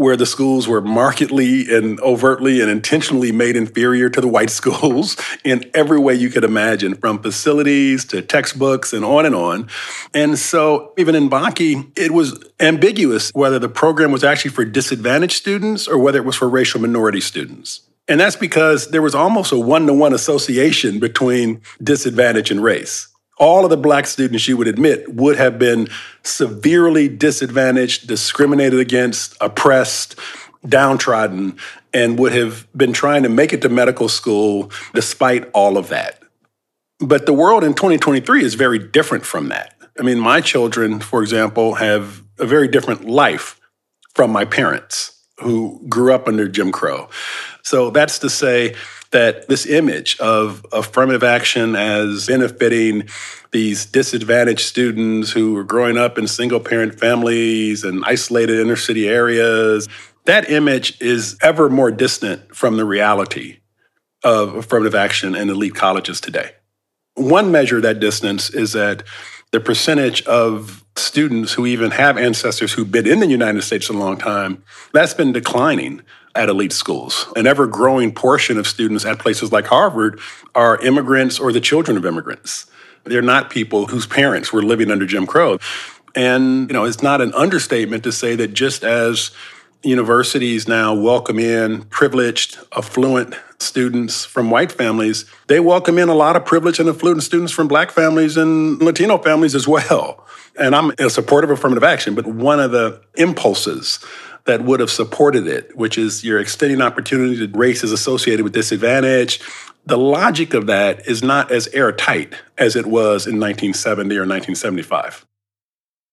where 0.00 0.16
the 0.16 0.24
schools 0.24 0.66
were 0.66 0.80
markedly 0.80 1.70
and 1.70 2.00
overtly 2.00 2.62
and 2.62 2.70
intentionally 2.70 3.32
made 3.32 3.54
inferior 3.54 4.08
to 4.08 4.20
the 4.22 4.28
white 4.28 4.48
schools 4.60 5.14
in 5.44 5.70
every 5.74 5.98
way 5.98 6.14
you 6.14 6.30
could 6.30 6.42
imagine, 6.42 6.94
from 6.94 7.22
facilities 7.22 8.06
to 8.06 8.22
textbooks 8.22 8.94
and 8.94 9.04
on 9.04 9.26
and 9.26 9.34
on. 9.34 9.68
And 10.14 10.38
so, 10.38 10.94
even 10.96 11.14
in 11.14 11.28
Bakke, 11.28 11.92
it 11.98 12.12
was 12.12 12.42
ambiguous 12.58 13.30
whether 13.34 13.58
the 13.58 13.68
program 13.68 14.10
was 14.10 14.24
actually 14.24 14.52
for 14.52 14.64
disadvantaged 14.64 15.34
students 15.34 15.86
or 15.86 15.98
whether 15.98 16.18
it 16.18 16.24
was 16.24 16.36
for 16.36 16.48
racial 16.48 16.80
minority 16.80 17.20
students. 17.20 17.82
And 18.08 18.18
that's 18.18 18.36
because 18.36 18.90
there 18.92 19.02
was 19.02 19.14
almost 19.14 19.52
a 19.52 19.58
one 19.58 19.86
to 19.86 19.92
one 19.92 20.14
association 20.14 20.98
between 20.98 21.60
disadvantage 21.82 22.50
and 22.50 22.62
race 22.62 23.09
all 23.40 23.64
of 23.64 23.70
the 23.70 23.76
black 23.76 24.06
students, 24.06 24.46
you 24.46 24.56
would 24.58 24.68
admit, 24.68 25.14
would 25.14 25.36
have 25.36 25.58
been 25.58 25.88
severely 26.22 27.08
disadvantaged, 27.08 28.06
discriminated 28.06 28.78
against, 28.78 29.34
oppressed, 29.40 30.14
downtrodden, 30.68 31.56
and 31.94 32.18
would 32.18 32.32
have 32.32 32.68
been 32.76 32.92
trying 32.92 33.22
to 33.22 33.30
make 33.30 33.54
it 33.54 33.62
to 33.62 33.68
medical 33.70 34.08
school 34.08 34.70
despite 34.92 35.50
all 35.52 35.78
of 35.78 35.88
that. 35.88 36.20
But 37.00 37.24
the 37.24 37.32
world 37.32 37.64
in 37.64 37.72
2023 37.72 38.44
is 38.44 38.54
very 38.54 38.78
different 38.78 39.24
from 39.24 39.48
that. 39.48 39.74
I 39.98 40.02
mean, 40.02 40.20
my 40.20 40.42
children, 40.42 41.00
for 41.00 41.22
example, 41.22 41.74
have 41.74 42.22
a 42.38 42.44
very 42.44 42.68
different 42.68 43.06
life 43.06 43.58
from 44.14 44.30
my 44.30 44.44
parents 44.44 45.16
who 45.38 45.82
grew 45.88 46.12
up 46.12 46.28
under 46.28 46.46
Jim 46.46 46.70
Crow. 46.70 47.08
So 47.62 47.90
that's 47.90 48.18
to 48.20 48.30
say 48.30 48.74
that 49.10 49.48
this 49.48 49.66
image 49.66 50.18
of 50.20 50.64
affirmative 50.72 51.22
action 51.22 51.74
as 51.74 52.26
benefiting 52.26 53.08
these 53.50 53.84
disadvantaged 53.84 54.60
students 54.60 55.32
who 55.32 55.56
are 55.56 55.64
growing 55.64 55.96
up 55.96 56.16
in 56.16 56.28
single 56.28 56.60
parent 56.60 56.98
families 56.98 57.82
and 57.82 58.04
isolated 58.04 58.60
inner 58.60 58.76
city 58.76 59.08
areas, 59.08 59.88
that 60.26 60.50
image 60.50 61.00
is 61.00 61.36
ever 61.42 61.68
more 61.68 61.90
distant 61.90 62.54
from 62.54 62.76
the 62.76 62.84
reality 62.84 63.58
of 64.22 64.54
affirmative 64.54 64.94
action 64.94 65.34
in 65.34 65.50
elite 65.50 65.74
colleges 65.74 66.20
today. 66.20 66.52
One 67.14 67.50
measure 67.50 67.78
of 67.78 67.82
that 67.82 68.00
distance 68.00 68.50
is 68.50 68.72
that 68.72 69.02
the 69.50 69.60
percentage 69.60 70.22
of 70.22 70.84
students 70.96 71.52
who 71.52 71.66
even 71.66 71.90
have 71.90 72.16
ancestors 72.16 72.72
who've 72.72 72.90
been 72.90 73.06
in 73.06 73.20
the 73.20 73.26
United 73.26 73.62
States 73.62 73.88
a 73.88 73.92
long 73.92 74.16
time, 74.16 74.62
that's 74.92 75.14
been 75.14 75.32
declining 75.32 76.02
at 76.34 76.48
elite 76.48 76.72
schools. 76.72 77.26
An 77.36 77.46
ever 77.46 77.66
growing 77.66 78.12
portion 78.12 78.58
of 78.58 78.66
students 78.66 79.04
at 79.04 79.18
places 79.18 79.52
like 79.52 79.66
Harvard 79.66 80.20
are 80.54 80.80
immigrants 80.80 81.38
or 81.38 81.52
the 81.52 81.60
children 81.60 81.96
of 81.96 82.06
immigrants. 82.06 82.66
They're 83.04 83.22
not 83.22 83.50
people 83.50 83.86
whose 83.86 84.06
parents 84.06 84.52
were 84.52 84.62
living 84.62 84.90
under 84.90 85.06
Jim 85.06 85.26
Crow. 85.26 85.58
And, 86.14 86.68
you 86.68 86.74
know, 86.74 86.84
it's 86.84 87.02
not 87.02 87.20
an 87.20 87.32
understatement 87.34 88.04
to 88.04 88.12
say 88.12 88.36
that 88.36 88.48
just 88.48 88.84
as 88.84 89.30
universities 89.82 90.68
now 90.68 90.94
welcome 90.94 91.38
in 91.38 91.82
privileged, 91.84 92.58
affluent 92.76 93.34
students 93.58 94.24
from 94.24 94.50
white 94.50 94.70
families, 94.70 95.24
they 95.46 95.60
welcome 95.60 95.98
in 95.98 96.08
a 96.08 96.14
lot 96.14 96.36
of 96.36 96.44
privileged 96.44 96.80
and 96.80 96.88
affluent 96.88 97.22
students 97.22 97.52
from 97.52 97.68
black 97.68 97.90
families 97.90 98.36
and 98.36 98.80
Latino 98.82 99.18
families 99.18 99.54
as 99.54 99.66
well. 99.66 100.26
And 100.58 100.74
I'm 100.74 100.92
a 100.98 101.08
supporter 101.08 101.46
of 101.46 101.58
affirmative 101.58 101.84
action, 101.84 102.14
but 102.14 102.26
one 102.26 102.60
of 102.60 102.72
the 102.72 103.00
impulses 103.16 104.04
that 104.46 104.64
would 104.64 104.80
have 104.80 104.90
supported 104.90 105.46
it, 105.46 105.76
which 105.76 105.98
is 105.98 106.24
you're 106.24 106.40
extending 106.40 106.80
opportunity 106.80 107.46
to 107.46 107.58
races 107.58 107.92
associated 107.92 108.42
with 108.42 108.52
disadvantage. 108.52 109.40
The 109.86 109.98
logic 109.98 110.54
of 110.54 110.66
that 110.66 111.06
is 111.08 111.22
not 111.22 111.50
as 111.50 111.68
airtight 111.68 112.34
as 112.58 112.76
it 112.76 112.86
was 112.86 113.26
in 113.26 113.40
1970 113.40 114.16
or 114.16 114.20
1975. 114.20 115.26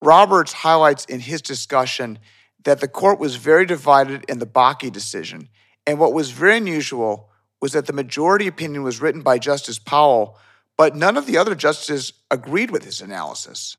Roberts 0.01 0.53
highlights 0.53 1.05
in 1.05 1.19
his 1.19 1.41
discussion 1.41 2.19
that 2.63 2.81
the 2.81 2.87
court 2.87 3.19
was 3.19 3.35
very 3.35 3.65
divided 3.65 4.25
in 4.27 4.39
the 4.39 4.45
Bakke 4.45 4.91
decision. 4.91 5.49
And 5.85 5.99
what 5.99 6.13
was 6.13 6.31
very 6.31 6.57
unusual 6.57 7.29
was 7.61 7.71
that 7.71 7.87
the 7.87 7.93
majority 7.93 8.47
opinion 8.47 8.83
was 8.83 9.01
written 9.01 9.21
by 9.21 9.39
Justice 9.39 9.79
Powell, 9.79 10.37
but 10.77 10.95
none 10.95 11.17
of 11.17 11.25
the 11.25 11.37
other 11.37 11.55
justices 11.55 12.13
agreed 12.29 12.71
with 12.71 12.83
his 12.83 13.01
analysis. 13.01 13.77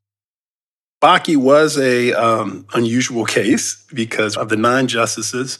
Bakke 1.01 1.37
was 1.37 1.77
a 1.77 2.11
um, 2.13 2.65
unusual 2.73 3.25
case 3.25 3.85
because 3.93 4.35
of 4.35 4.49
the 4.49 4.57
nine 4.57 4.87
justices. 4.87 5.57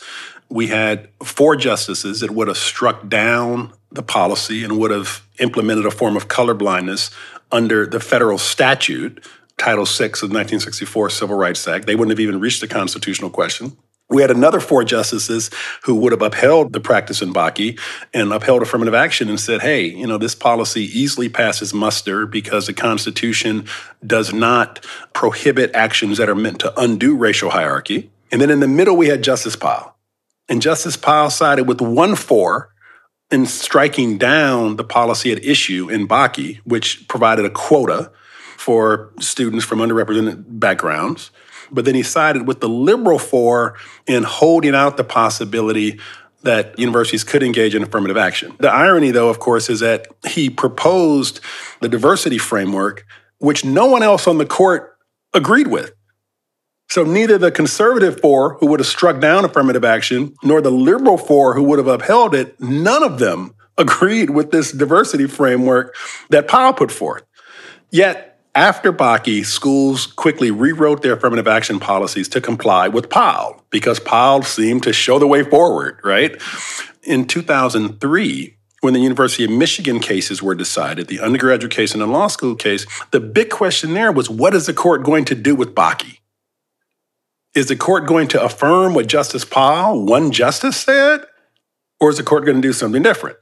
We 0.50 0.68
had 0.68 1.10
four 1.24 1.56
justices 1.56 2.20
that 2.20 2.32
would 2.32 2.50
have 2.50 2.58
struck 2.58 3.08
down 3.08 3.74
the 3.92 4.04
policy 4.04 4.64
and 4.64 4.78
would 4.78 4.92
have 4.92 5.24
implemented 5.40 5.86
a 5.86 5.92
form 5.92 6.18
of 6.18 6.28
colorblindness 6.28 7.14
under 7.52 7.86
the 7.86 8.00
federal 8.00 8.38
statute, 8.38 9.26
Title 9.58 9.86
VI 9.86 10.06
of 10.06 10.30
the 10.30 10.36
1964 10.36 11.10
Civil 11.10 11.38
Rights 11.38 11.68
Act. 11.68 11.86
They 11.86 11.96
wouldn't 11.96 12.12
have 12.12 12.20
even 12.20 12.40
reached 12.40 12.62
the 12.62 12.68
constitutional 12.68 13.30
question. 13.30 13.78
We 14.10 14.24
had 14.24 14.32
another 14.32 14.60
four 14.60 14.84
justices 14.84 15.52
who 15.84 15.96
would 15.96 16.12
have 16.12 16.22
upheld 16.24 16.74
the 16.74 16.80
practice 16.80 17.22
in 17.22 17.32
Bakke 17.32 17.80
and 18.12 18.34
upheld 18.34 18.64
affirmative 18.64 18.96
action 18.96 19.30
and 19.30 19.40
said, 19.40 19.62
hey, 19.62 19.86
you 19.86 20.08
know, 20.08 20.18
this 20.18 20.34
policy 20.34 20.86
easily 20.86 21.30
passes 21.30 21.74
muster 21.74 22.26
because 22.26 22.66
the 22.66 22.74
Constitution 22.74 23.68
does 24.06 24.34
not 24.34 24.84
prohibit 25.14 25.76
actions 25.76 26.18
that 26.18 26.28
are 26.28 26.36
meant 26.36 26.60
to 26.62 26.80
undo 26.80 27.16
racial 27.16 27.52
hierarchy. 27.52 28.10
And 28.32 28.42
then 28.42 28.50
in 28.50 28.62
the 28.62 28.68
middle, 28.68 28.98
we 28.98 29.08
had 29.08 29.24
Justice 29.24 29.56
Powell. 29.56 29.96
And 30.48 30.62
Justice 30.62 30.98
Powell 30.98 31.30
sided 31.30 31.68
with 31.68 31.80
1 31.80 32.16
4 32.16 32.74
in 33.30 33.46
striking 33.46 34.18
down 34.18 34.78
the 34.78 34.84
policy 34.84 35.32
at 35.32 35.44
issue 35.44 35.88
in 35.90 36.08
Bakke, 36.08 36.60
which 36.64 37.08
provided 37.08 37.46
a 37.46 37.50
quota 37.52 38.12
for 38.58 39.12
students 39.20 39.66
from 39.66 39.80
underrepresented 39.80 40.44
backgrounds. 40.60 41.30
But 41.72 41.86
then 41.86 41.96
he 41.96 42.04
sided 42.04 42.48
with 42.48 42.62
the 42.62 42.70
liberal 42.70 43.20
four 43.20 43.76
in 44.08 44.24
holding 44.24 44.76
out 44.76 44.98
the 44.98 45.04
possibility 45.04 46.00
that 46.44 46.78
universities 46.80 47.24
could 47.24 47.44
engage 47.44 47.76
in 47.76 47.84
affirmative 47.84 48.18
action. 48.18 48.56
The 48.60 48.72
irony, 48.72 49.12
though, 49.12 49.30
of 49.30 49.40
course, 49.40 49.70
is 49.70 49.82
that 49.82 50.08
he 50.28 50.50
proposed 50.50 51.42
the 51.82 51.90
diversity 51.90 52.38
framework, 52.38 53.06
which 53.40 53.66
no 53.66 53.88
one 53.88 54.04
else 54.04 54.26
on 54.28 54.38
the 54.38 54.46
court 54.46 54.98
agreed 55.34 55.68
with. 55.68 55.94
So 56.90 57.04
neither 57.04 57.38
the 57.38 57.52
conservative 57.52 58.20
four, 58.20 58.56
who 58.56 58.68
would 58.68 58.80
have 58.80 58.88
struck 58.88 59.20
down 59.20 59.46
affirmative 59.46 59.86
action, 59.86 60.34
nor 60.44 60.60
the 60.60 60.72
liberal 60.72 61.18
four, 61.18 61.54
who 61.54 61.64
would 61.64 61.78
have 61.78 61.88
upheld 61.88 62.34
it, 62.34 62.60
none 62.60 63.04
of 63.04 63.20
them 63.20 63.54
agreed 63.78 64.30
with 64.30 64.52
this 64.52 64.72
diversity 64.72 65.28
framework 65.28 65.96
that 66.30 66.48
Powell 66.48 66.74
put 66.74 66.92
forth. 66.92 67.24
Yet 67.92 68.29
after 68.60 68.92
Bakke, 68.92 69.46
schools 69.46 70.06
quickly 70.06 70.52
rewrote 70.52 71.02
their 71.02 71.14
affirmative 71.14 71.48
action 71.48 71.80
policies 71.80 72.28
to 72.28 72.42
comply 72.42 72.90
with 72.90 73.10
Powell 73.10 73.64
because 73.70 74.02
Powell 74.02 74.42
seemed 74.42 74.84
to 74.84 74.92
show 74.92 75.18
the 75.18 75.28
way 75.28 75.44
forward, 75.44 75.98
right? 76.04 76.36
In 77.04 77.26
2003, 77.26 78.58
when 78.82 78.94
the 78.94 79.00
University 79.00 79.46
of 79.46 79.50
Michigan 79.50 80.02
cases 80.02 80.44
were 80.44 80.56
decided, 80.56 81.08
the 81.08 81.22
undergraduate 81.22 81.72
case 81.72 81.94
and 81.94 82.02
the 82.02 82.08
law 82.08 82.28
school 82.28 82.54
case, 82.54 82.86
the 83.12 83.22
big 83.22 83.50
question 83.50 83.94
there 83.94 84.12
was 84.12 84.30
what 84.30 84.54
is 84.54 84.66
the 84.66 84.74
court 84.74 85.04
going 85.04 85.24
to 85.24 85.36
do 85.36 85.56
with 85.56 85.74
Bakke? 85.74 86.18
Is 87.56 87.68
the 87.68 87.78
court 87.78 88.08
going 88.08 88.28
to 88.28 88.44
affirm 88.44 88.94
what 88.94 89.08
Justice 89.08 89.46
Powell, 89.46 90.06
one 90.06 90.32
justice, 90.34 90.76
said? 90.76 91.22
Or 92.02 92.10
is 92.10 92.18
the 92.18 92.24
court 92.24 92.44
going 92.44 92.62
to 92.62 92.68
do 92.68 92.74
something 92.74 93.04
different? 93.04 93.38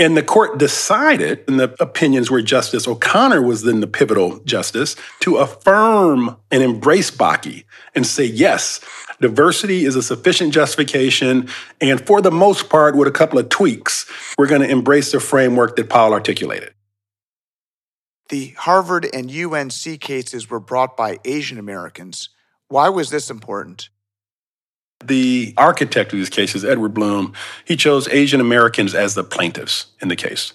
And 0.00 0.16
the 0.16 0.22
court 0.22 0.56
decided, 0.56 1.44
in 1.46 1.58
the 1.58 1.76
opinions 1.78 2.30
where 2.30 2.40
Justice 2.40 2.88
O'Connor 2.88 3.42
was 3.42 3.64
then 3.64 3.80
the 3.80 3.86
pivotal 3.86 4.38
justice, 4.44 4.96
to 5.20 5.36
affirm 5.36 6.38
and 6.50 6.62
embrace 6.62 7.10
Bakke 7.10 7.64
and 7.94 8.06
say, 8.06 8.24
yes, 8.24 8.80
diversity 9.20 9.84
is 9.84 9.96
a 9.96 10.02
sufficient 10.02 10.54
justification. 10.54 11.50
And 11.82 12.04
for 12.06 12.22
the 12.22 12.30
most 12.30 12.70
part, 12.70 12.96
with 12.96 13.08
a 13.08 13.12
couple 13.12 13.38
of 13.38 13.50
tweaks, 13.50 14.10
we're 14.38 14.46
going 14.46 14.62
to 14.62 14.70
embrace 14.70 15.12
the 15.12 15.20
framework 15.20 15.76
that 15.76 15.90
Powell 15.90 16.14
articulated. 16.14 16.72
The 18.30 18.54
Harvard 18.56 19.06
and 19.12 19.30
UNC 19.30 20.00
cases 20.00 20.48
were 20.48 20.60
brought 20.60 20.96
by 20.96 21.18
Asian 21.26 21.58
Americans. 21.58 22.30
Why 22.68 22.88
was 22.88 23.10
this 23.10 23.28
important? 23.28 23.90
The 25.04 25.54
architect 25.56 26.12
of 26.12 26.18
these 26.18 26.28
cases, 26.28 26.64
Edward 26.64 26.94
Blum, 26.94 27.32
he 27.64 27.76
chose 27.76 28.06
Asian 28.08 28.40
Americans 28.40 28.94
as 28.94 29.14
the 29.14 29.24
plaintiffs 29.24 29.86
in 30.00 30.08
the 30.08 30.16
case. 30.16 30.52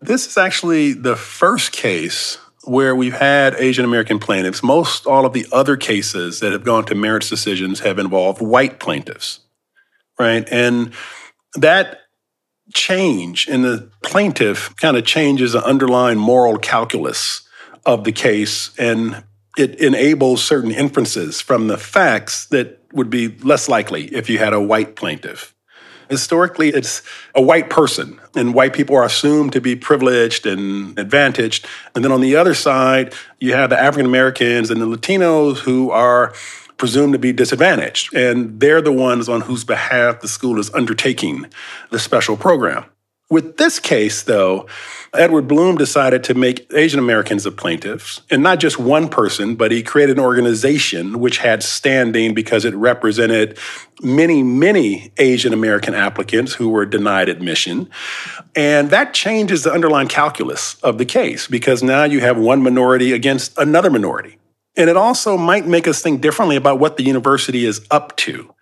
This 0.00 0.26
is 0.26 0.36
actually 0.36 0.92
the 0.92 1.16
first 1.16 1.72
case 1.72 2.38
where 2.64 2.96
we've 2.96 3.16
had 3.16 3.54
Asian 3.54 3.84
American 3.84 4.18
plaintiffs. 4.18 4.62
Most 4.62 5.06
all 5.06 5.24
of 5.24 5.32
the 5.32 5.46
other 5.52 5.76
cases 5.76 6.40
that 6.40 6.52
have 6.52 6.64
gone 6.64 6.84
to 6.86 6.94
merits 6.94 7.28
decisions 7.28 7.80
have 7.80 7.98
involved 7.98 8.42
white 8.42 8.80
plaintiffs, 8.80 9.40
right? 10.18 10.46
And 10.50 10.92
that 11.54 12.00
change 12.74 13.48
in 13.48 13.62
the 13.62 13.90
plaintiff 14.02 14.74
kind 14.76 14.96
of 14.96 15.04
changes 15.04 15.52
the 15.52 15.64
underlying 15.64 16.18
moral 16.18 16.58
calculus 16.58 17.48
of 17.84 18.02
the 18.02 18.12
case 18.12 18.76
and 18.78 19.22
it 19.56 19.80
enables 19.80 20.44
certain 20.44 20.70
inferences 20.70 21.40
from 21.40 21.68
the 21.68 21.78
facts 21.78 22.46
that 22.46 22.85
would 22.96 23.10
be 23.10 23.28
less 23.38 23.68
likely 23.68 24.06
if 24.06 24.28
you 24.28 24.38
had 24.38 24.52
a 24.52 24.60
white 24.60 24.96
plaintiff. 24.96 25.54
Historically, 26.08 26.68
it's 26.68 27.02
a 27.34 27.42
white 27.42 27.68
person, 27.68 28.20
and 28.36 28.54
white 28.54 28.72
people 28.72 28.96
are 28.96 29.04
assumed 29.04 29.52
to 29.52 29.60
be 29.60 29.74
privileged 29.74 30.46
and 30.46 30.96
advantaged. 30.98 31.66
And 31.94 32.04
then 32.04 32.12
on 32.12 32.20
the 32.20 32.36
other 32.36 32.54
side, 32.54 33.12
you 33.40 33.54
have 33.54 33.70
the 33.70 33.78
African 33.78 34.06
Americans 34.06 34.70
and 34.70 34.80
the 34.80 34.86
Latinos 34.86 35.58
who 35.58 35.90
are 35.90 36.32
presumed 36.76 37.12
to 37.14 37.18
be 37.18 37.32
disadvantaged. 37.32 38.14
And 38.14 38.60
they're 38.60 38.82
the 38.82 38.92
ones 38.92 39.28
on 39.28 39.40
whose 39.40 39.64
behalf 39.64 40.20
the 40.20 40.28
school 40.28 40.60
is 40.60 40.72
undertaking 40.74 41.46
the 41.90 41.98
special 41.98 42.36
program. 42.36 42.84
With 43.28 43.56
this 43.56 43.80
case, 43.80 44.22
though, 44.22 44.68
Edward 45.12 45.48
Blum 45.48 45.76
decided 45.76 46.22
to 46.24 46.34
make 46.34 46.72
Asian 46.72 47.00
Americans 47.00 47.42
the 47.42 47.50
plaintiffs, 47.50 48.20
and 48.30 48.40
not 48.40 48.60
just 48.60 48.78
one 48.78 49.08
person, 49.08 49.56
but 49.56 49.72
he 49.72 49.82
created 49.82 50.16
an 50.18 50.24
organization 50.24 51.18
which 51.18 51.38
had 51.38 51.64
standing 51.64 52.34
because 52.34 52.64
it 52.64 52.74
represented 52.76 53.58
many, 54.00 54.44
many 54.44 55.10
Asian 55.16 55.52
American 55.52 55.92
applicants 55.92 56.54
who 56.54 56.68
were 56.68 56.86
denied 56.86 57.28
admission. 57.28 57.90
And 58.54 58.90
that 58.90 59.12
changes 59.12 59.64
the 59.64 59.72
underlying 59.72 60.08
calculus 60.08 60.76
of 60.82 60.98
the 60.98 61.04
case 61.04 61.48
because 61.48 61.82
now 61.82 62.04
you 62.04 62.20
have 62.20 62.38
one 62.38 62.62
minority 62.62 63.12
against 63.12 63.58
another 63.58 63.90
minority. 63.90 64.38
And 64.76 64.88
it 64.88 64.96
also 64.96 65.36
might 65.36 65.66
make 65.66 65.88
us 65.88 66.00
think 66.00 66.20
differently 66.20 66.54
about 66.54 66.78
what 66.78 66.96
the 66.96 67.02
university 67.02 67.64
is 67.64 67.84
up 67.90 68.14
to, 68.18 68.54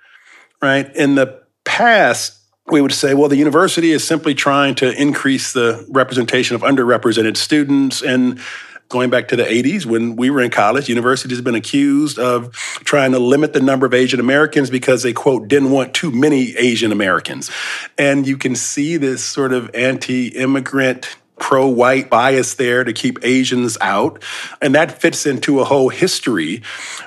right? 0.62 0.94
In 0.96 1.16
the 1.16 1.42
past, 1.64 2.38
we 2.70 2.80
would 2.80 2.92
say, 2.92 3.14
well, 3.14 3.28
the 3.28 3.36
university 3.36 3.90
is 3.90 4.06
simply 4.06 4.34
trying 4.34 4.74
to 4.76 4.90
increase 5.00 5.52
the 5.52 5.86
representation 5.90 6.56
of 6.56 6.62
underrepresented 6.62 7.36
students. 7.36 8.02
And 8.02 8.40
going 8.88 9.10
back 9.10 9.28
to 9.28 9.36
the 9.36 9.44
80s, 9.44 9.84
when 9.84 10.16
we 10.16 10.30
were 10.30 10.40
in 10.40 10.50
college, 10.50 10.88
universities 10.88 11.36
have 11.36 11.44
been 11.44 11.54
accused 11.54 12.18
of 12.18 12.52
trying 12.84 13.12
to 13.12 13.18
limit 13.18 13.52
the 13.52 13.60
number 13.60 13.84
of 13.84 13.92
Asian 13.92 14.18
Americans 14.18 14.70
because 14.70 15.02
they, 15.02 15.12
quote, 15.12 15.46
didn't 15.46 15.72
want 15.72 15.92
too 15.92 16.10
many 16.10 16.56
Asian 16.56 16.90
Americans. 16.90 17.50
And 17.98 18.26
you 18.26 18.38
can 18.38 18.54
see 18.54 18.96
this 18.96 19.22
sort 19.22 19.52
of 19.52 19.70
anti 19.74 20.28
immigrant 20.28 21.16
pro 21.38 21.66
white 21.66 22.08
bias 22.08 22.54
there 22.54 22.84
to 22.84 22.92
keep 22.92 23.18
Asians 23.24 23.76
out. 23.80 24.22
And 24.62 24.74
that 24.74 25.00
fits 25.00 25.26
into 25.26 25.60
a 25.60 25.64
whole 25.64 25.88
history 25.88 26.62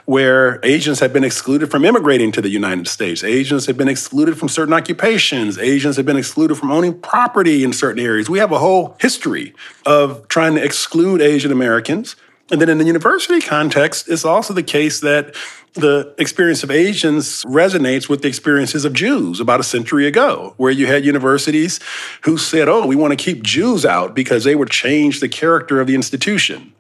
where 0.05 0.60
Asians 0.63 1.00
have 1.00 1.13
been 1.13 1.24
excluded 1.24 1.72
from 1.72 1.86
immigrating 1.86 2.31
to 2.34 2.41
the 2.41 2.50
United 2.50 2.88
States. 2.88 3.24
Asians 3.24 3.65
have 3.67 3.77
been 3.77 3.88
excluded 3.88 4.38
from 4.38 4.50
certain 4.50 4.74
occupations. 4.74 5.57
Asians 5.57 5.96
have 5.96 6.05
been 6.05 6.17
excluded 6.17 6.55
from 6.55 6.72
owning 6.72 7.00
property 7.00 7.63
in 7.63 7.74
certain 7.74 8.03
areas. 8.03 8.29
We 8.29 8.39
have 8.39 8.51
a 8.51 8.60
whole 8.60 8.96
history 9.00 9.53
of 9.86 10.27
trying 10.27 10.55
to 10.55 10.63
exclude 10.63 11.22
Asian 11.22 11.51
Americans. 11.51 12.15
And 12.50 12.62
then 12.62 12.69
in 12.69 12.77
the 12.77 12.86
university 12.86 13.41
context, 13.41 14.07
it's 14.07 14.24
also 14.24 14.53
the 14.53 14.63
case 14.63 15.01
that 15.01 15.36
the 15.77 16.13
experience 16.17 16.63
of 16.63 16.72
Asians 16.72 17.43
resonates 17.46 18.10
with 18.10 18.22
the 18.22 18.27
experiences 18.27 18.86
of 18.86 18.93
Jews 18.93 19.39
about 19.39 19.60
a 19.60 19.63
century 19.63 20.05
ago, 20.05 20.53
where 20.57 20.72
you 20.72 20.88
had 20.88 21.05
universities 21.05 21.79
who 22.24 22.38
said, 22.38 22.67
oh, 22.67 22.86
we 22.86 22.96
want 22.96 23.17
to 23.17 23.24
keep 23.24 23.43
Jews 23.43 23.86
out 23.86 24.13
because 24.13 24.43
they 24.43 24.55
would 24.55 24.69
change 24.69 25.19
the 25.19 25.29
character 25.29 25.79
of 25.79 25.88
the 25.88 25.96
institution. 25.96 26.74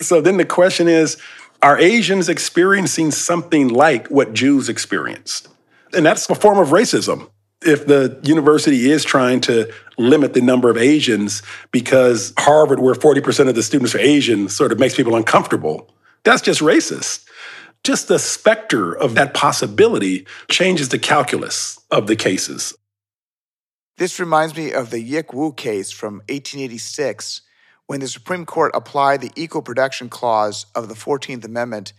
So 0.00 0.20
then 0.20 0.36
the 0.36 0.44
question 0.44 0.88
is, 0.88 1.16
are 1.62 1.78
Asians 1.78 2.28
experiencing 2.28 3.10
something 3.10 3.68
like 3.68 4.08
what 4.08 4.32
Jews 4.32 4.68
experienced? 4.68 5.48
And 5.92 6.04
that's 6.04 6.28
a 6.28 6.34
form 6.34 6.58
of 6.58 6.68
racism. 6.68 7.30
If 7.62 7.86
the 7.86 8.18
university 8.22 8.90
is 8.90 9.04
trying 9.04 9.42
to 9.42 9.70
limit 9.98 10.32
the 10.32 10.40
number 10.40 10.70
of 10.70 10.78
Asians 10.78 11.42
because 11.70 12.32
Harvard, 12.38 12.80
where 12.80 12.94
40% 12.94 13.48
of 13.48 13.54
the 13.54 13.62
students 13.62 13.94
are 13.94 13.98
Asian, 13.98 14.48
sort 14.48 14.72
of 14.72 14.78
makes 14.78 14.96
people 14.96 15.14
uncomfortable, 15.14 15.90
that's 16.24 16.40
just 16.42 16.60
racist 16.60 17.26
just 17.84 18.08
the 18.08 18.18
specter 18.18 18.92
of 18.92 19.14
that 19.14 19.34
possibility 19.34 20.26
changes 20.50 20.88
the 20.90 20.98
calculus 20.98 21.78
of 21.90 22.06
the 22.06 22.16
cases. 22.16 22.74
This 23.96 24.18
reminds 24.18 24.56
me 24.56 24.72
of 24.72 24.90
the 24.90 25.00
Yick 25.00 25.32
Wo 25.32 25.52
case 25.52 25.90
from 25.90 26.14
1886 26.28 27.42
when 27.86 28.00
the 28.00 28.08
Supreme 28.08 28.46
Court 28.46 28.70
applied 28.74 29.20
the 29.20 29.32
Equal 29.34 29.62
Protection 29.62 30.08
Clause 30.08 30.66
of 30.74 30.88
the 30.88 30.94
14th 30.94 31.44
Amendment 31.44 31.92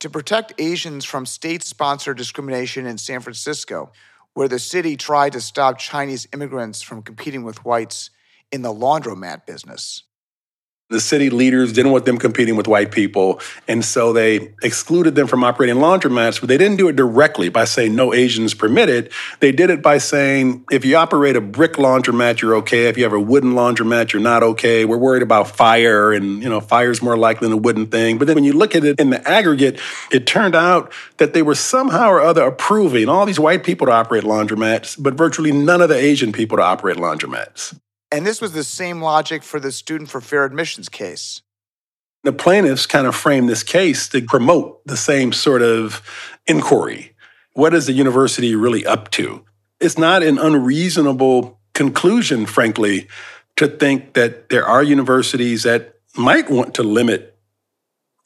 to 0.00 0.10
protect 0.10 0.58
Asians 0.58 1.04
from 1.04 1.26
state 1.26 1.62
sponsored 1.62 2.16
discrimination 2.16 2.86
in 2.86 2.98
San 2.98 3.20
Francisco, 3.20 3.92
where 4.32 4.48
the 4.48 4.58
city 4.58 4.96
tried 4.96 5.32
to 5.32 5.40
stop 5.40 5.78
Chinese 5.78 6.26
immigrants 6.32 6.82
from 6.82 7.02
competing 7.02 7.44
with 7.44 7.64
whites 7.64 8.10
in 8.50 8.62
the 8.62 8.72
laundromat 8.72 9.46
business. 9.46 10.02
The 10.94 11.00
city 11.00 11.28
leaders 11.28 11.72
didn't 11.72 11.90
want 11.90 12.04
them 12.04 12.18
competing 12.18 12.54
with 12.54 12.68
white 12.68 12.92
people. 12.92 13.40
And 13.66 13.84
so 13.84 14.12
they 14.12 14.54
excluded 14.62 15.16
them 15.16 15.26
from 15.26 15.42
operating 15.42 15.74
laundromats, 15.76 16.38
but 16.38 16.48
they 16.48 16.56
didn't 16.56 16.76
do 16.76 16.86
it 16.86 16.94
directly 16.94 17.48
by 17.48 17.64
saying 17.64 17.96
no 17.96 18.14
Asians 18.14 18.54
permitted. 18.54 19.10
They 19.40 19.50
did 19.50 19.70
it 19.70 19.82
by 19.82 19.98
saying 19.98 20.64
if 20.70 20.84
you 20.84 20.96
operate 20.96 21.34
a 21.34 21.40
brick 21.40 21.72
laundromat, 21.72 22.40
you're 22.40 22.54
okay. 22.56 22.86
If 22.86 22.96
you 22.96 23.02
have 23.02 23.12
a 23.12 23.18
wooden 23.18 23.54
laundromat, 23.54 24.12
you're 24.12 24.22
not 24.22 24.44
okay. 24.44 24.84
We're 24.84 24.96
worried 24.96 25.24
about 25.24 25.48
fire 25.48 26.12
and, 26.12 26.40
you 26.40 26.48
know, 26.48 26.60
fire's 26.60 27.02
more 27.02 27.16
likely 27.16 27.48
than 27.48 27.58
a 27.58 27.60
wooden 27.60 27.88
thing. 27.88 28.16
But 28.18 28.28
then 28.28 28.36
when 28.36 28.44
you 28.44 28.52
look 28.52 28.76
at 28.76 28.84
it 28.84 29.00
in 29.00 29.10
the 29.10 29.28
aggregate, 29.28 29.80
it 30.12 30.28
turned 30.28 30.54
out 30.54 30.92
that 31.16 31.34
they 31.34 31.42
were 31.42 31.56
somehow 31.56 32.08
or 32.08 32.20
other 32.20 32.44
approving 32.44 33.08
all 33.08 33.26
these 33.26 33.40
white 33.40 33.64
people 33.64 33.88
to 33.88 33.92
operate 33.92 34.22
laundromats, 34.22 34.96
but 34.96 35.14
virtually 35.14 35.50
none 35.50 35.80
of 35.80 35.88
the 35.88 35.96
Asian 35.96 36.32
people 36.32 36.56
to 36.56 36.62
operate 36.62 36.96
laundromats. 36.96 37.76
And 38.14 38.24
this 38.24 38.40
was 38.40 38.52
the 38.52 38.62
same 38.62 39.02
logic 39.02 39.42
for 39.42 39.58
the 39.58 39.72
student 39.72 40.08
for 40.08 40.20
fair 40.20 40.44
admissions 40.44 40.88
case. 40.88 41.42
The 42.22 42.32
plaintiffs 42.32 42.86
kind 42.86 43.08
of 43.08 43.16
framed 43.16 43.48
this 43.48 43.64
case 43.64 44.06
to 44.10 44.22
promote 44.22 44.86
the 44.86 44.96
same 44.96 45.32
sort 45.32 45.62
of 45.62 46.00
inquiry. 46.46 47.16
What 47.54 47.74
is 47.74 47.86
the 47.86 47.92
university 47.92 48.54
really 48.54 48.86
up 48.86 49.10
to? 49.12 49.44
It's 49.80 49.98
not 49.98 50.22
an 50.22 50.38
unreasonable 50.38 51.58
conclusion, 51.74 52.46
frankly, 52.46 53.08
to 53.56 53.66
think 53.66 54.12
that 54.12 54.48
there 54.48 54.64
are 54.64 54.84
universities 54.84 55.64
that 55.64 55.96
might 56.16 56.48
want 56.48 56.74
to 56.74 56.84
limit 56.84 57.36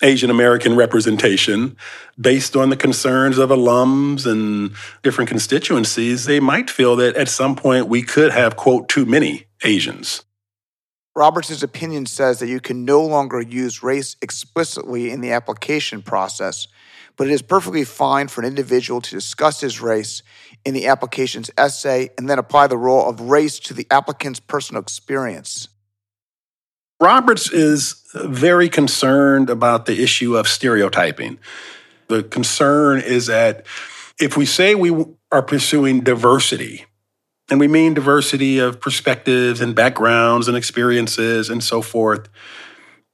Asian 0.02 0.28
American 0.28 0.76
representation 0.76 1.78
based 2.20 2.54
on 2.54 2.68
the 2.68 2.76
concerns 2.76 3.38
of 3.38 3.48
alums 3.48 4.30
and 4.30 4.72
different 5.02 5.30
constituencies, 5.30 6.26
they 6.26 6.40
might 6.40 6.68
feel 6.68 6.94
that 6.96 7.16
at 7.16 7.28
some 7.30 7.56
point 7.56 7.88
we 7.88 8.02
could 8.02 8.32
have, 8.32 8.54
quote, 8.54 8.90
too 8.90 9.06
many 9.06 9.47
Asians. 9.64 10.24
Roberts' 11.18 11.64
opinion 11.64 12.06
says 12.06 12.38
that 12.38 12.46
you 12.46 12.60
can 12.60 12.84
no 12.84 13.04
longer 13.04 13.40
use 13.40 13.82
race 13.82 14.16
explicitly 14.22 15.10
in 15.10 15.20
the 15.20 15.32
application 15.32 16.00
process, 16.00 16.68
but 17.16 17.26
it 17.26 17.32
is 17.32 17.42
perfectly 17.42 17.84
fine 17.84 18.28
for 18.28 18.40
an 18.40 18.46
individual 18.46 19.00
to 19.00 19.10
discuss 19.10 19.60
his 19.60 19.80
race 19.80 20.22
in 20.64 20.74
the 20.74 20.86
application's 20.86 21.50
essay 21.58 22.10
and 22.16 22.30
then 22.30 22.38
apply 22.38 22.68
the 22.68 22.78
role 22.78 23.08
of 23.08 23.20
race 23.20 23.58
to 23.58 23.74
the 23.74 23.86
applicant's 23.90 24.38
personal 24.38 24.80
experience. 24.80 25.66
Roberts 27.00 27.50
is 27.52 28.02
uh, 28.14 28.28
very 28.28 28.68
concerned 28.68 29.50
about 29.50 29.86
the 29.86 30.02
issue 30.02 30.36
of 30.36 30.46
stereotyping. 30.46 31.38
The 32.08 32.22
concern 32.22 33.00
is 33.00 33.26
that 33.26 33.66
if 34.20 34.36
we 34.36 34.46
say 34.46 34.74
we 34.74 35.04
are 35.30 35.42
pursuing 35.42 36.00
diversity, 36.00 36.84
and 37.50 37.60
we 37.60 37.68
mean 37.68 37.94
diversity 37.94 38.58
of 38.58 38.80
perspectives 38.80 39.60
and 39.60 39.74
backgrounds 39.74 40.48
and 40.48 40.56
experiences 40.56 41.50
and 41.50 41.62
so 41.62 41.82
forth, 41.82 42.28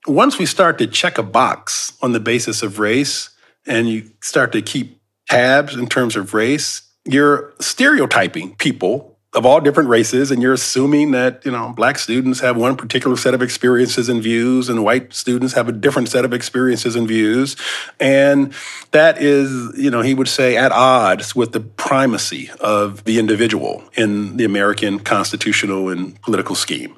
once 0.07 0.39
we 0.39 0.47
start 0.47 0.79
to 0.79 0.87
check 0.87 1.19
a 1.19 1.23
box 1.23 1.97
on 2.03 2.13
the 2.13 2.21
basis 2.21 2.63
of 2.63 2.79
race 2.79 3.31
and 3.67 3.89
you 3.89 4.11
start 4.21 4.53
to 4.53 4.61
keep 4.61 5.01
tabs 5.29 5.75
in 5.75 5.87
terms 5.87 6.17
of 6.17 6.35
race, 6.35 6.83
you're 7.05 7.55
stereotyping 7.61 8.55
people 8.57 9.14
of 9.35 9.45
all 9.45 9.61
different 9.61 9.89
races 9.89 10.31
and 10.31 10.41
you're 10.41 10.53
assuming 10.53 11.11
that 11.11 11.45
you 11.45 11.51
know 11.51 11.73
black 11.77 11.99
students 11.99 12.41
have 12.41 12.57
one 12.57 12.77
particular 12.77 13.17
set 13.17 13.35
of 13.35 13.43
experiences 13.43 14.09
and 14.09 14.23
views 14.23 14.69
and 14.69 14.85
white 14.85 15.13
students 15.13 15.55
have 15.55 15.69
a 15.69 15.73
different 15.73 16.09
set 16.09 16.25
of 16.25 16.33
experiences 16.33 16.95
and 16.95 17.09
views. 17.09 17.57
And 17.99 18.55
that 18.93 19.21
is 19.21 19.77
you 19.77 19.91
know 19.91 20.03
he 20.03 20.15
would 20.15 20.29
say 20.29 20.57
at 20.57 20.73
odds 20.73 21.35
with 21.35 21.53
the 21.53 21.61
primacy 21.61 22.51
of 22.61 23.05
the 23.05 23.19
individual 23.19 23.83
in 23.95 24.37
the 24.37 24.45
american 24.45 25.01
constitutional 25.01 25.89
and 25.89 26.21
political 26.23 26.55
scheme. 26.55 26.97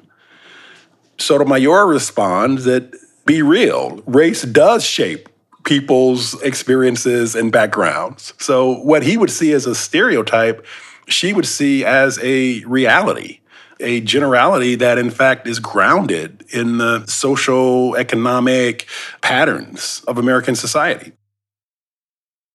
Sotomayor 1.17 1.87
responds 1.87 2.65
that 2.65 2.95
be 3.25 3.41
real 3.41 4.03
race 4.05 4.43
does 4.43 4.85
shape 4.85 5.27
people's 5.67 6.41
experiences 6.43 7.35
and 7.35 7.51
backgrounds. 7.51 8.33
So 8.37 8.75
what 8.83 9.03
he 9.03 9.17
would 9.17 9.29
see 9.29 9.51
as 9.51 9.65
a 9.65 9.75
stereotype 9.75 10.65
she 11.07 11.33
would 11.33 11.45
see 11.45 11.85
as 11.85 12.19
a 12.21 12.63
reality, 12.65 13.39
a 13.79 14.01
generality 14.01 14.75
that 14.75 14.97
in 14.97 15.09
fact 15.09 15.47
is 15.47 15.59
grounded 15.59 16.45
in 16.49 16.77
the 16.77 17.05
social 17.05 17.95
economic 17.95 18.87
patterns 19.21 20.03
of 20.07 20.17
American 20.17 20.55
society. 20.55 21.13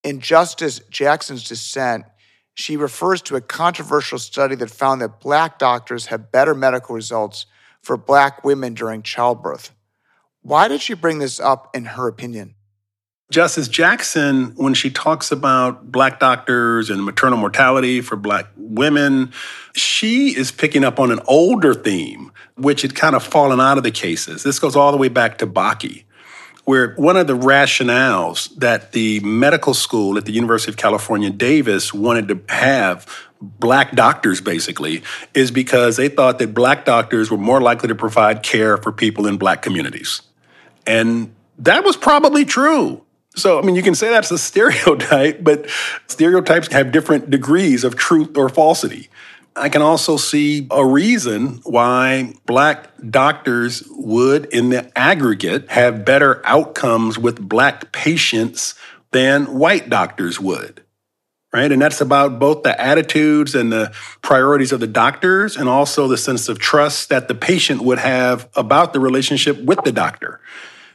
In 0.05 0.21
Justice 0.21 0.81
Jackson's 0.91 1.45
dissent, 1.45 2.05
she 2.55 2.77
refers 2.77 3.23
to 3.23 3.37
a 3.37 3.41
controversial 3.41 4.19
study 4.19 4.55
that 4.57 4.71
found 4.71 5.01
that 5.01 5.21
black 5.21 5.59
doctors 5.59 6.07
have 6.07 6.33
better 6.33 6.55
medical 6.55 6.95
results 6.95 7.47
for 7.83 7.97
black 7.97 8.45
women 8.45 8.75
during 8.75 9.03
childbirth. 9.03 9.71
Why 10.43 10.69
did 10.69 10.81
she 10.81 10.95
bring 10.95 11.19
this 11.19 11.41
up 11.41 11.75
in 11.75 11.85
her 11.85 12.09
opinion? 12.09 12.55
Justice 13.33 13.66
Jackson, 13.66 14.53
when 14.57 14.75
she 14.75 14.90
talks 14.90 15.33
about 15.33 15.90
Black 15.90 16.21
doctors 16.21 16.90
and 16.90 17.03
maternal 17.03 17.38
mortality 17.38 18.03
for 18.03 18.14
Black 18.14 18.47
women, 18.57 19.33
she 19.75 20.37
is 20.37 20.53
picking 20.53 20.85
up 20.85 21.01
on 21.01 21.11
an 21.11 21.18
older 21.27 21.73
theme, 21.73 22.31
which 22.57 22.83
had 22.83 22.95
kind 22.95 23.16
of 23.16 23.23
fallen 23.23 23.59
out 23.59 23.79
of 23.79 23.85
the 23.85 23.90
cases. 23.90 24.42
This 24.42 24.59
goes 24.59 24.77
all 24.77 24.92
the 24.92 24.99
way 24.99 25.09
back 25.09 25.38
to 25.38 25.47
Bakke, 25.47 26.05
where 26.64 26.95
one 26.97 27.16
of 27.16 27.27
the 27.27 27.37
rationales 27.37 28.55
that 28.57 28.92
the 28.92 29.21
medical 29.21 29.73
school 29.73 30.18
at 30.18 30.27
the 30.27 30.33
University 30.33 30.71
of 30.71 30.77
California, 30.77 31.31
Davis, 31.31 31.95
wanted 31.95 32.29
to 32.29 32.55
have 32.55 33.07
black 33.40 33.92
doctors 33.92 34.42
basically 34.42 35.03
is 35.33 35.51
because 35.51 35.97
they 35.97 36.09
thought 36.09 36.38
that 36.38 36.53
black 36.53 36.85
doctors 36.85 37.31
were 37.31 37.38
more 37.38 37.62
likely 37.62 37.88
to 37.88 37.95
provide 37.95 38.42
care 38.42 38.77
for 38.77 38.92
people 38.92 39.27
in 39.27 39.38
black 39.38 39.62
communities. 39.62 40.21
And 40.87 41.35
that 41.59 41.83
was 41.83 41.97
probably 41.97 42.45
true. 42.45 43.03
So, 43.35 43.59
I 43.59 43.62
mean, 43.62 43.75
you 43.75 43.83
can 43.83 43.95
say 43.95 44.11
that's 44.11 44.31
a 44.31 44.38
stereotype, 44.38 45.42
but 45.42 45.66
stereotypes 46.07 46.71
have 46.73 46.92
different 46.92 47.31
degrees 47.31 47.85
of 47.85 47.97
truth 47.97 48.37
or 48.37 48.49
falsity. 48.49 49.09
I 49.55 49.68
can 49.68 49.83
also 49.83 50.16
see 50.16 50.66
a 50.71 50.85
reason 50.85 51.61
why 51.64 52.35
black 52.47 52.88
doctors 53.11 53.83
would, 53.90 54.47
in 54.47 54.71
the 54.71 54.90
aggregate, 54.99 55.71
have 55.71 56.05
better 56.05 56.40
outcomes 56.45 57.18
with 57.18 57.38
black 57.40 57.92
patients 57.92 58.75
than 59.11 59.59
white 59.59 59.90
doctors 59.90 60.40
would. 60.40 60.83
Right. 61.53 61.71
And 61.71 61.83
that's 61.83 62.01
about 62.01 62.38
both 62.38 62.62
the 62.62 62.81
attitudes 62.81 63.55
and 63.55 63.71
the 63.71 63.92
priorities 64.23 64.73
of 64.73 64.81
the 64.81 64.87
doctors 64.87 65.55
and 65.55 65.68
also 65.68 66.09
the 66.09 66.16
sense 66.16 66.49
of 66.49 66.59
trust 66.59 67.11
that 67.11 67.29
the 67.29 67.35
patient 67.35 67.83
would 67.83 67.99
have 67.99 68.49
about 68.57 68.95
the 68.95 69.01
relationship 69.01 69.62
with 69.62 69.85
the 69.85 69.92
doctor. 69.92 70.40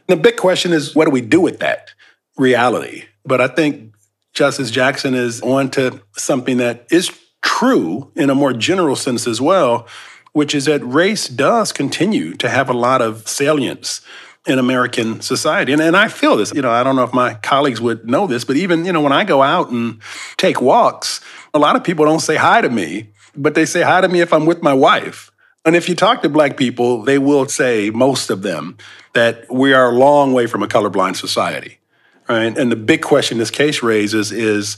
The 0.07 0.15
big 0.15 0.35
question 0.35 0.73
is 0.73 0.95
what 0.95 1.05
do 1.05 1.11
we 1.11 1.21
do 1.21 1.39
with 1.39 1.59
that? 1.59 1.93
Reality. 2.37 3.05
But 3.25 3.41
I 3.41 3.47
think 3.47 3.93
Justice 4.33 4.71
Jackson 4.71 5.13
is 5.13 5.41
on 5.41 5.69
to 5.71 6.01
something 6.15 6.57
that 6.57 6.85
is 6.91 7.11
true 7.41 8.11
in 8.15 8.29
a 8.29 8.35
more 8.35 8.53
general 8.53 8.95
sense 8.95 9.27
as 9.27 9.41
well, 9.41 9.87
which 10.33 10.53
is 10.53 10.65
that 10.65 10.81
race 10.81 11.27
does 11.27 11.71
continue 11.71 12.35
to 12.35 12.49
have 12.49 12.69
a 12.69 12.73
lot 12.73 13.01
of 13.01 13.27
salience 13.27 14.01
in 14.45 14.59
American 14.59 15.19
society. 15.21 15.73
And, 15.73 15.81
and 15.81 15.97
I 15.97 16.07
feel 16.07 16.37
this, 16.37 16.53
you 16.53 16.61
know, 16.61 16.71
I 16.71 16.83
don't 16.83 16.95
know 16.95 17.03
if 17.03 17.13
my 17.13 17.33
colleagues 17.35 17.81
would 17.81 18.07
know 18.07 18.27
this, 18.27 18.45
but 18.45 18.55
even, 18.55 18.85
you 18.85 18.93
know, 18.93 19.01
when 19.01 19.11
I 19.11 19.23
go 19.23 19.41
out 19.41 19.69
and 19.71 20.01
take 20.37 20.61
walks, 20.61 21.19
a 21.53 21.59
lot 21.59 21.75
of 21.75 21.83
people 21.83 22.05
don't 22.05 22.21
say 22.21 22.35
hi 22.35 22.61
to 22.61 22.69
me, 22.69 23.09
but 23.35 23.55
they 23.55 23.65
say 23.65 23.81
hi 23.81 23.99
to 24.01 24.07
me 24.07 24.21
if 24.21 24.31
I'm 24.31 24.45
with 24.45 24.61
my 24.61 24.73
wife. 24.73 25.31
And 25.65 25.75
if 25.75 25.89
you 25.89 25.95
talk 25.95 26.21
to 26.21 26.29
black 26.29 26.55
people, 26.55 27.03
they 27.03 27.17
will 27.17 27.45
say, 27.47 27.89
most 27.89 28.29
of 28.29 28.41
them, 28.41 28.77
that 29.13 29.51
we 29.51 29.73
are 29.73 29.89
a 29.89 29.95
long 29.95 30.31
way 30.31 30.47
from 30.47 30.63
a 30.63 30.67
colorblind 30.67 31.17
society. 31.17 31.79
Right. 32.29 32.57
And 32.57 32.71
the 32.71 32.75
big 32.75 33.01
question 33.01 33.37
this 33.37 33.51
case 33.51 33.81
raises 33.81 34.31
is 34.31 34.77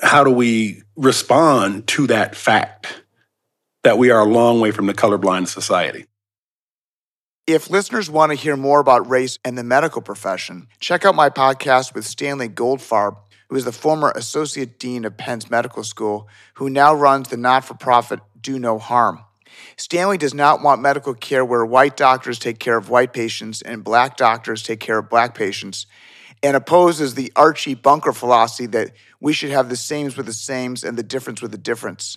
how 0.00 0.24
do 0.24 0.30
we 0.30 0.82
respond 0.96 1.86
to 1.88 2.06
that 2.06 2.34
fact 2.34 3.02
that 3.82 3.98
we 3.98 4.10
are 4.10 4.20
a 4.20 4.24
long 4.24 4.60
way 4.60 4.70
from 4.70 4.86
the 4.86 4.94
colorblind 4.94 5.48
society? 5.48 6.06
If 7.46 7.68
listeners 7.68 8.08
want 8.08 8.30
to 8.30 8.36
hear 8.36 8.56
more 8.56 8.78
about 8.78 9.08
race 9.08 9.38
and 9.44 9.58
the 9.58 9.64
medical 9.64 10.00
profession, 10.00 10.68
check 10.78 11.04
out 11.04 11.16
my 11.16 11.30
podcast 11.30 11.94
with 11.94 12.04
Stanley 12.06 12.48
Goldfarb, 12.48 13.16
who 13.48 13.56
is 13.56 13.64
the 13.64 13.72
former 13.72 14.12
Associate 14.12 14.78
Dean 14.78 15.04
of 15.04 15.16
Penn's 15.16 15.50
Medical 15.50 15.82
School, 15.82 16.28
who 16.54 16.70
now 16.70 16.94
runs 16.94 17.28
the 17.28 17.36
not 17.36 17.64
for 17.64 17.74
profit 17.74 18.20
Do 18.40 18.58
No 18.58 18.78
Harm. 18.78 19.24
Stanley 19.76 20.18
does 20.18 20.34
not 20.34 20.62
want 20.62 20.80
medical 20.80 21.14
care 21.14 21.44
where 21.44 21.66
white 21.66 21.96
doctors 21.96 22.38
take 22.38 22.60
care 22.60 22.76
of 22.76 22.88
white 22.88 23.12
patients 23.12 23.62
and 23.62 23.82
black 23.82 24.16
doctors 24.16 24.62
take 24.62 24.78
care 24.78 24.98
of 24.98 25.10
black 25.10 25.34
patients, 25.34 25.86
and 26.42 26.56
opposes 26.56 27.14
the 27.14 27.32
Archie 27.36 27.74
Bunker 27.74 28.12
philosophy 28.12 28.66
that 28.66 28.92
we 29.20 29.32
should 29.32 29.50
have 29.50 29.68
the 29.68 29.76
sames 29.76 30.16
with 30.16 30.26
the 30.26 30.32
sames 30.32 30.84
and 30.84 30.96
the 30.96 31.02
difference 31.02 31.42
with 31.42 31.50
the 31.50 31.58
difference. 31.58 32.16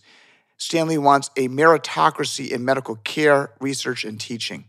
Stanley 0.58 0.98
wants 0.98 1.30
a 1.36 1.50
meritocracy 1.50 2.50
in 2.50 2.64
medical 2.64 2.96
care, 2.98 3.54
research, 3.60 4.06
and 4.06 4.20
teaching. 4.20 4.66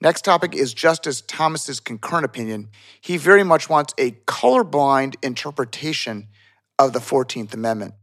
Next 0.00 0.24
topic 0.24 0.54
is 0.54 0.74
Justice 0.74 1.22
Thomas's 1.22 1.80
concurrent 1.80 2.24
opinion. 2.24 2.68
He 3.00 3.16
very 3.16 3.42
much 3.42 3.68
wants 3.68 3.94
a 3.98 4.12
colorblind 4.26 5.16
interpretation 5.22 6.28
of 6.78 6.92
the 6.92 7.00
14th 7.00 7.54
Amendment. 7.54 7.94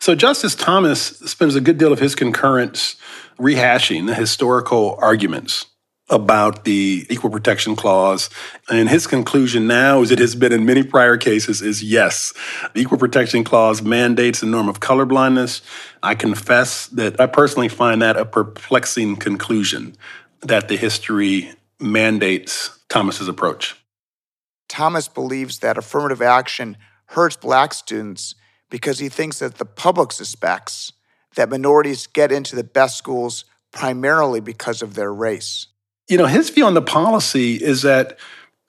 So, 0.00 0.14
Justice 0.14 0.54
Thomas 0.54 1.00
spends 1.00 1.56
a 1.56 1.60
good 1.60 1.78
deal 1.78 1.92
of 1.92 1.98
his 1.98 2.14
concurrence 2.14 2.94
rehashing 3.38 4.06
the 4.06 4.14
historical 4.14 4.96
arguments 5.00 5.66
about 6.10 6.64
the 6.64 7.06
Equal 7.10 7.30
Protection 7.30 7.76
Clause. 7.76 8.30
And 8.68 8.88
his 8.88 9.06
conclusion 9.06 9.66
now, 9.66 10.00
as 10.02 10.10
it 10.10 10.18
has 10.18 10.34
been 10.34 10.52
in 10.52 10.64
many 10.64 10.82
prior 10.82 11.16
cases, 11.16 11.60
is 11.60 11.82
yes, 11.82 12.32
the 12.74 12.80
Equal 12.80 12.98
Protection 12.98 13.44
Clause 13.44 13.82
mandates 13.82 14.42
a 14.42 14.46
norm 14.46 14.68
of 14.68 14.80
colorblindness. 14.80 15.60
I 16.02 16.14
confess 16.14 16.86
that 16.88 17.20
I 17.20 17.26
personally 17.26 17.68
find 17.68 18.00
that 18.02 18.16
a 18.16 18.24
perplexing 18.24 19.16
conclusion 19.16 19.96
that 20.40 20.68
the 20.68 20.76
history 20.76 21.52
mandates 21.80 22.78
Thomas's 22.88 23.28
approach. 23.28 23.76
Thomas 24.68 25.08
believes 25.08 25.60
that 25.60 25.78
affirmative 25.78 26.22
action 26.22 26.76
hurts 27.06 27.36
black 27.36 27.72
students 27.72 28.34
because 28.70 28.98
he 28.98 29.08
thinks 29.08 29.38
that 29.38 29.56
the 29.56 29.64
public 29.64 30.12
suspects 30.12 30.92
that 31.36 31.48
minorities 31.48 32.06
get 32.06 32.32
into 32.32 32.54
the 32.54 32.64
best 32.64 32.98
schools 32.98 33.44
primarily 33.72 34.40
because 34.40 34.82
of 34.82 34.94
their 34.94 35.12
race. 35.12 35.66
You 36.08 36.16
know, 36.16 36.26
his 36.26 36.48
view 36.48 36.64
on 36.64 36.72
the 36.72 36.82
policy 36.82 37.56
is 37.56 37.82
that 37.82 38.18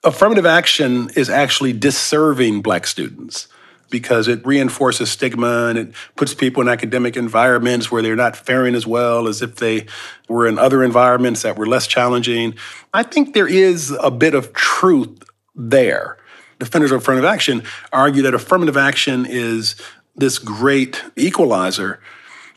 affirmative 0.04 0.44
action 0.44 1.10
is 1.16 1.30
actually 1.30 1.72
disserving 1.72 2.60
black 2.60 2.86
students 2.86 3.48
because 3.88 4.28
it 4.28 4.46
reinforces 4.46 5.10
stigma 5.10 5.66
and 5.66 5.78
it 5.78 5.94
puts 6.16 6.34
people 6.34 6.60
in 6.62 6.68
academic 6.68 7.16
environments 7.16 7.90
where 7.90 8.02
they're 8.02 8.14
not 8.14 8.36
faring 8.36 8.74
as 8.74 8.86
well 8.86 9.26
as 9.26 9.42
if 9.42 9.56
they 9.56 9.86
were 10.28 10.46
in 10.46 10.58
other 10.58 10.84
environments 10.84 11.42
that 11.42 11.56
were 11.56 11.66
less 11.66 11.86
challenging. 11.86 12.54
I 12.94 13.02
think 13.02 13.32
there 13.32 13.48
is 13.48 13.90
a 14.00 14.10
bit 14.10 14.34
of 14.34 14.52
truth 14.52 15.24
there. 15.54 16.18
Defenders 16.58 16.92
of 16.92 17.00
affirmative 17.00 17.28
action 17.28 17.62
argue 17.90 18.22
that 18.22 18.34
affirmative 18.34 18.76
action 18.76 19.26
is 19.26 19.76
this 20.14 20.38
great 20.38 21.02
equalizer 21.16 22.00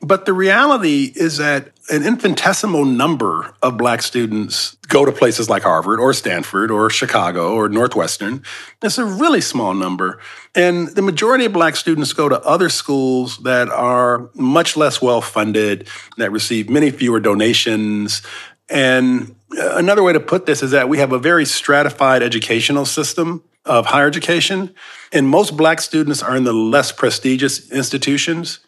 but 0.03 0.25
the 0.25 0.33
reality 0.33 1.13
is 1.15 1.37
that 1.37 1.71
an 1.89 2.05
infinitesimal 2.05 2.83
number 2.83 3.55
of 3.61 3.77
black 3.77 4.01
students 4.01 4.75
go 4.89 5.05
to 5.05 5.13
places 5.13 5.49
like 5.49 5.63
Harvard 5.63 5.99
or 5.99 6.13
Stanford 6.13 6.71
or 6.71 6.89
Chicago 6.89 7.53
or 7.53 7.69
Northwestern. 7.69 8.43
It's 8.81 8.97
a 8.97 9.05
really 9.05 9.39
small 9.39 9.73
number. 9.73 10.19
And 10.55 10.89
the 10.89 11.01
majority 11.01 11.45
of 11.45 11.53
black 11.53 11.77
students 11.77 12.11
go 12.11 12.27
to 12.27 12.39
other 12.41 12.67
schools 12.67 13.37
that 13.39 13.69
are 13.69 14.29
much 14.33 14.75
less 14.75 15.01
well 15.01 15.21
funded, 15.21 15.87
that 16.17 16.31
receive 16.33 16.69
many 16.69 16.91
fewer 16.91 17.21
donations. 17.21 18.21
And 18.69 19.35
uh, 19.57 19.75
another 19.77 20.03
way 20.03 20.11
to 20.11 20.19
put 20.19 20.45
this 20.45 20.63
is 20.63 20.71
that 20.71 20.89
we 20.89 20.97
have 20.97 21.13
a 21.13 21.19
very 21.19 21.45
stratified 21.45 22.21
educational 22.21 22.85
system 22.85 23.41
of 23.65 23.85
higher 23.85 24.07
education. 24.07 24.75
And 25.13 25.29
most 25.29 25.55
black 25.55 25.79
students 25.79 26.21
are 26.21 26.35
in 26.35 26.43
the 26.43 26.53
less 26.53 26.91
prestigious 26.91 27.71
institutions. 27.71 28.59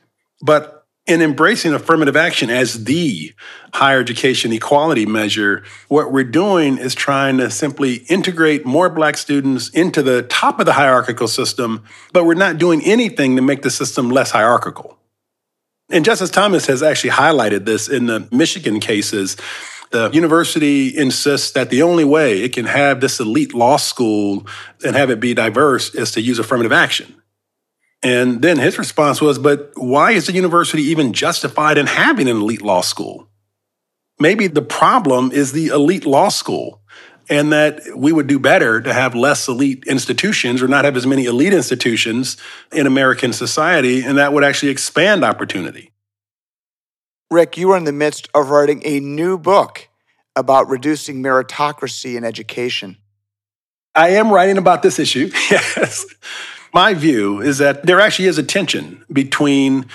But 0.42 0.85
in 1.08 1.22
embracing 1.22 1.74
affirmative 1.74 2.16
action 2.16 2.50
as 2.50 2.86
the 2.86 3.32
higher 3.74 4.00
education 4.00 4.52
equality 4.52 5.06
measure, 5.06 5.64
what 5.88 6.12
we're 6.12 6.24
doing 6.24 6.78
is 6.78 6.96
trying 6.96 7.38
to 7.38 7.52
simply 7.52 7.96
integrate 8.08 8.66
more 8.66 8.90
black 8.90 9.18
students 9.18 9.70
into 9.70 10.02
the 10.02 10.24
top 10.24 10.60
of 10.60 10.66
the 10.66 10.74
hierarchical 10.74 11.28
system, 11.28 11.84
but 12.12 12.26
we're 12.26 12.34
not 12.34 12.58
doing 12.58 12.82
anything 12.84 13.36
to 13.36 13.42
make 13.42 13.62
the 13.62 13.70
system 13.70 14.10
less 14.10 14.32
hierarchical. 14.32 14.98
And 15.92 16.04
Justice 16.04 16.32
Thomas 16.32 16.66
has 16.66 16.82
actually 16.82 17.12
highlighted 17.12 17.66
this 17.66 17.88
in 17.88 18.08
the 18.08 18.28
Michigan 18.32 18.80
cases. 18.80 19.38
The 19.92 20.10
university 20.12 20.98
insists 20.98 21.52
that 21.52 21.70
the 21.70 21.84
only 21.84 22.04
way 22.04 22.42
it 22.42 22.54
can 22.54 22.66
have 22.66 23.02
this 23.02 23.20
elite 23.20 23.54
law 23.54 23.78
school 23.78 24.48
and 24.84 24.96
have 24.96 25.12
it 25.12 25.20
be 25.20 25.36
diverse 25.36 25.94
is 25.94 26.12
to 26.14 26.22
use 26.22 26.40
affirmative 26.40 26.72
action. 26.72 27.22
And 28.06 28.40
then 28.40 28.60
his 28.60 28.78
response 28.78 29.20
was, 29.20 29.40
but 29.40 29.72
why 29.74 30.12
is 30.12 30.28
the 30.28 30.32
university 30.32 30.84
even 30.84 31.12
justified 31.12 31.80
in 31.80 31.88
having 31.88 32.30
an 32.30 32.38
elite 32.38 32.62
law 32.62 32.82
school? 32.82 33.28
Maybe 34.20 34.46
the 34.46 34.62
problem 34.62 35.32
is 35.32 35.54
the 35.54 35.70
elite 35.70 36.06
law 36.06 36.30
school 36.30 36.82
and 37.32 37.52
that 37.52 37.82
we 37.96 38.14
would 38.14 38.28
do 38.28 38.38
better 38.38 38.80
to 38.80 38.94
have 38.94 39.16
less 39.16 39.48
elite 39.48 39.86
institutions 39.88 40.62
or 40.62 40.68
not 40.68 40.86
have 40.86 40.96
as 40.96 41.08
many 41.08 41.26
elite 41.26 41.52
institutions 41.52 42.38
in 42.72 42.86
American 42.86 43.34
society, 43.34 44.04
and 44.04 44.20
that 44.20 44.34
would 44.34 44.44
actually 44.44 44.72
expand 44.72 45.26
opportunity. 45.26 45.92
Rick, 47.32 47.58
you 47.58 47.72
are 47.72 47.78
in 47.78 47.86
the 47.86 47.92
midst 47.92 48.30
of 48.36 48.52
writing 48.52 48.84
a 48.86 49.00
new 49.00 49.40
book 49.40 49.90
about 50.36 50.70
reducing 50.70 51.24
meritocracy 51.24 52.16
in 52.16 52.24
education. 52.24 52.98
I 53.96 54.10
am 54.10 54.32
writing 54.32 54.60
about 54.60 54.84
this 54.84 55.00
issue, 55.00 55.32
yes 55.50 56.06
my 56.76 56.94
view 56.94 57.40
is 57.40 57.60
that 57.60 57.86
there 57.86 58.02
actually 58.02 58.28
is 58.28 58.38
a 58.38 58.44
tension 58.44 59.02
between 59.10 59.86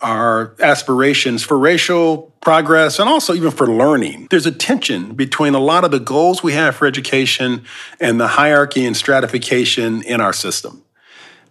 our 0.00 0.54
aspirations 0.60 1.42
for 1.42 1.58
racial 1.58 2.32
progress 2.40 3.00
and 3.00 3.08
also 3.08 3.34
even 3.34 3.50
for 3.50 3.66
learning. 3.66 4.28
There's 4.30 4.46
a 4.46 4.52
tension 4.52 5.14
between 5.14 5.54
a 5.54 5.58
lot 5.58 5.82
of 5.82 5.90
the 5.90 5.98
goals 5.98 6.40
we 6.40 6.52
have 6.52 6.76
for 6.76 6.86
education 6.86 7.64
and 7.98 8.20
the 8.20 8.28
hierarchy 8.28 8.86
and 8.86 8.96
stratification 8.96 10.02
in 10.02 10.20
our 10.20 10.32
system. 10.32 10.84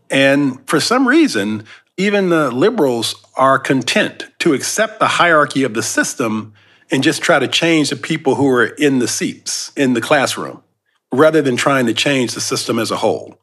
And 0.10 0.65
for 0.69 0.80
some 0.80 1.06
reason, 1.06 1.65
even 1.97 2.30
the 2.30 2.50
liberals 2.50 3.13
are 3.36 3.60
content 3.60 4.28
to 4.39 4.54
accept 4.54 5.00
the 5.00 5.08
hierarchy 5.08 5.63
of 5.63 5.73
the 5.73 5.84
system 5.84 6.54
and 6.89 7.04
just 7.04 7.21
try 7.21 7.39
to 7.39 7.47
change 7.50 7.89
the 7.89 7.97
people 7.97 8.36
who 8.36 8.47
are 8.47 8.67
in 8.67 9.00
the 9.00 9.08
seats 9.10 9.73
in 9.76 9.95
the 9.95 10.02
classroom 10.02 10.63
rather 11.12 11.41
than 11.41 11.58
trying 11.58 11.88
to 11.88 11.93
change 11.93 12.34
the 12.34 12.41
system 12.41 12.80
as 12.80 12.89
a 12.89 12.97
whole. 12.97 13.38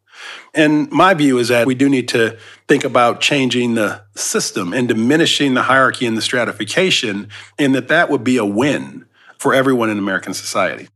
And 0.53 0.91
my 0.91 1.15
view 1.15 1.39
is 1.39 1.49
that 1.49 1.67
we 1.67 1.75
do 1.75 1.89
need 1.89 2.09
to 2.09 2.39
think 2.69 2.85
about 2.85 3.21
changing 3.21 3.75
the 3.75 4.03
system 4.15 4.73
and 4.73 4.87
diminishing 4.89 5.55
the 5.55 5.63
hierarchy 5.63 6.07
and 6.07 6.17
the 6.17 6.23
stratification, 6.23 7.29
and 7.59 7.75
that 7.75 7.89
that 7.89 8.11
would 8.11 8.25
be 8.25 8.37
a 8.37 8.45
win 8.45 9.07
for 9.39 9.55
everyone 9.55 9.91
in 9.91 9.99
American 9.99 10.35
society. 10.35 10.89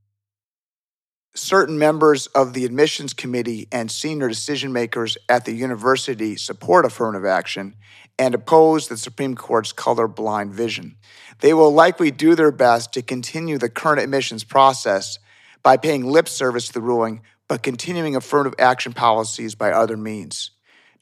Certain 1.35 1.79
members 1.79 2.27
of 2.29 2.53
the 2.53 2.65
admissions 2.65 3.13
committee 3.13 3.69
and 3.71 3.91
senior 3.91 4.29
decision 4.29 4.73
makers 4.73 5.17
at 5.29 5.45
the 5.45 5.53
university 5.53 6.37
support 6.37 6.85
affirmative 6.85 7.25
action 7.25 7.77
and 8.19 8.35
oppose 8.35 8.89
the 8.89 8.97
Supreme 8.97 9.37
Court's 9.37 9.73
colorblind 9.73 10.51
vision. 10.51 10.97
They 11.41 11.55
will 11.55 11.73
likely 11.73 12.11
do 12.11 12.35
their 12.35 12.51
best 12.51 12.93
to 12.95 13.03
continue 13.03 13.59
the 13.59 13.69
current 13.69 14.01
admissions 14.03 14.43
process 14.43 15.19
by 15.63 15.77
paying 15.77 16.05
lip 16.05 16.29
service 16.29 16.67
to 16.69 16.73
the 16.73 16.81
ruling 16.81 17.23
but 17.49 17.63
continuing 17.63 18.15
affirmative 18.15 18.55
action 18.59 18.93
policies 18.93 19.55
by 19.55 19.73
other 19.73 19.97
means. 19.97 20.53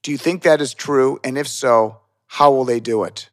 Do 0.03 0.13
you 0.13 0.19
think 0.19 0.43
that 0.43 0.61
is 0.61 0.73
true? 0.73 1.19
And 1.25 1.37
if 1.37 1.49
so, 1.49 2.01
how 2.27 2.53
will 2.53 2.65
they 2.65 2.81
do 2.81 3.05
it? 3.05 3.29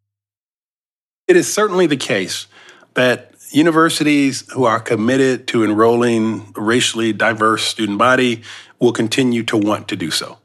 It 1.27 1.35
is 1.35 1.51
certainly 1.51 1.87
the 1.87 1.97
case 1.97 2.47
that 2.95 3.31
universities 3.51 4.51
who 4.51 4.65
are 4.65 4.79
committed 4.79 5.47
to 5.47 5.63
enrolling 5.63 6.53
a 6.57 6.61
racially 6.61 7.13
diverse 7.13 7.63
student 7.63 7.99
body 7.99 8.41
will 8.79 8.91
continue 8.91 9.43
to 9.43 9.57
want 9.57 9.87
to 9.89 9.95
do 9.95 10.09
so. 10.11 10.39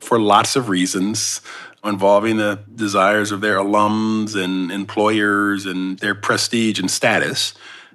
for 0.00 0.18
lots 0.18 0.56
of 0.56 0.68
reasons 0.68 1.40
involving 1.84 2.36
the 2.36 2.58
desires 2.74 3.30
of 3.30 3.40
their 3.40 3.58
alums 3.58 4.34
and 4.34 4.70
employers 4.72 5.66
and 5.66 5.98
their 5.98 6.14
prestige 6.14 6.78
and 6.78 6.90
status, 6.90 7.54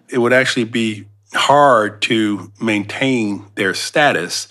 it 0.10 0.20
would 0.20 0.34
actually 0.34 0.64
be 0.64 1.06
hard 1.34 2.02
to 2.04 2.52
maintain 2.62 3.46
their 3.56 3.74
status 3.74 4.48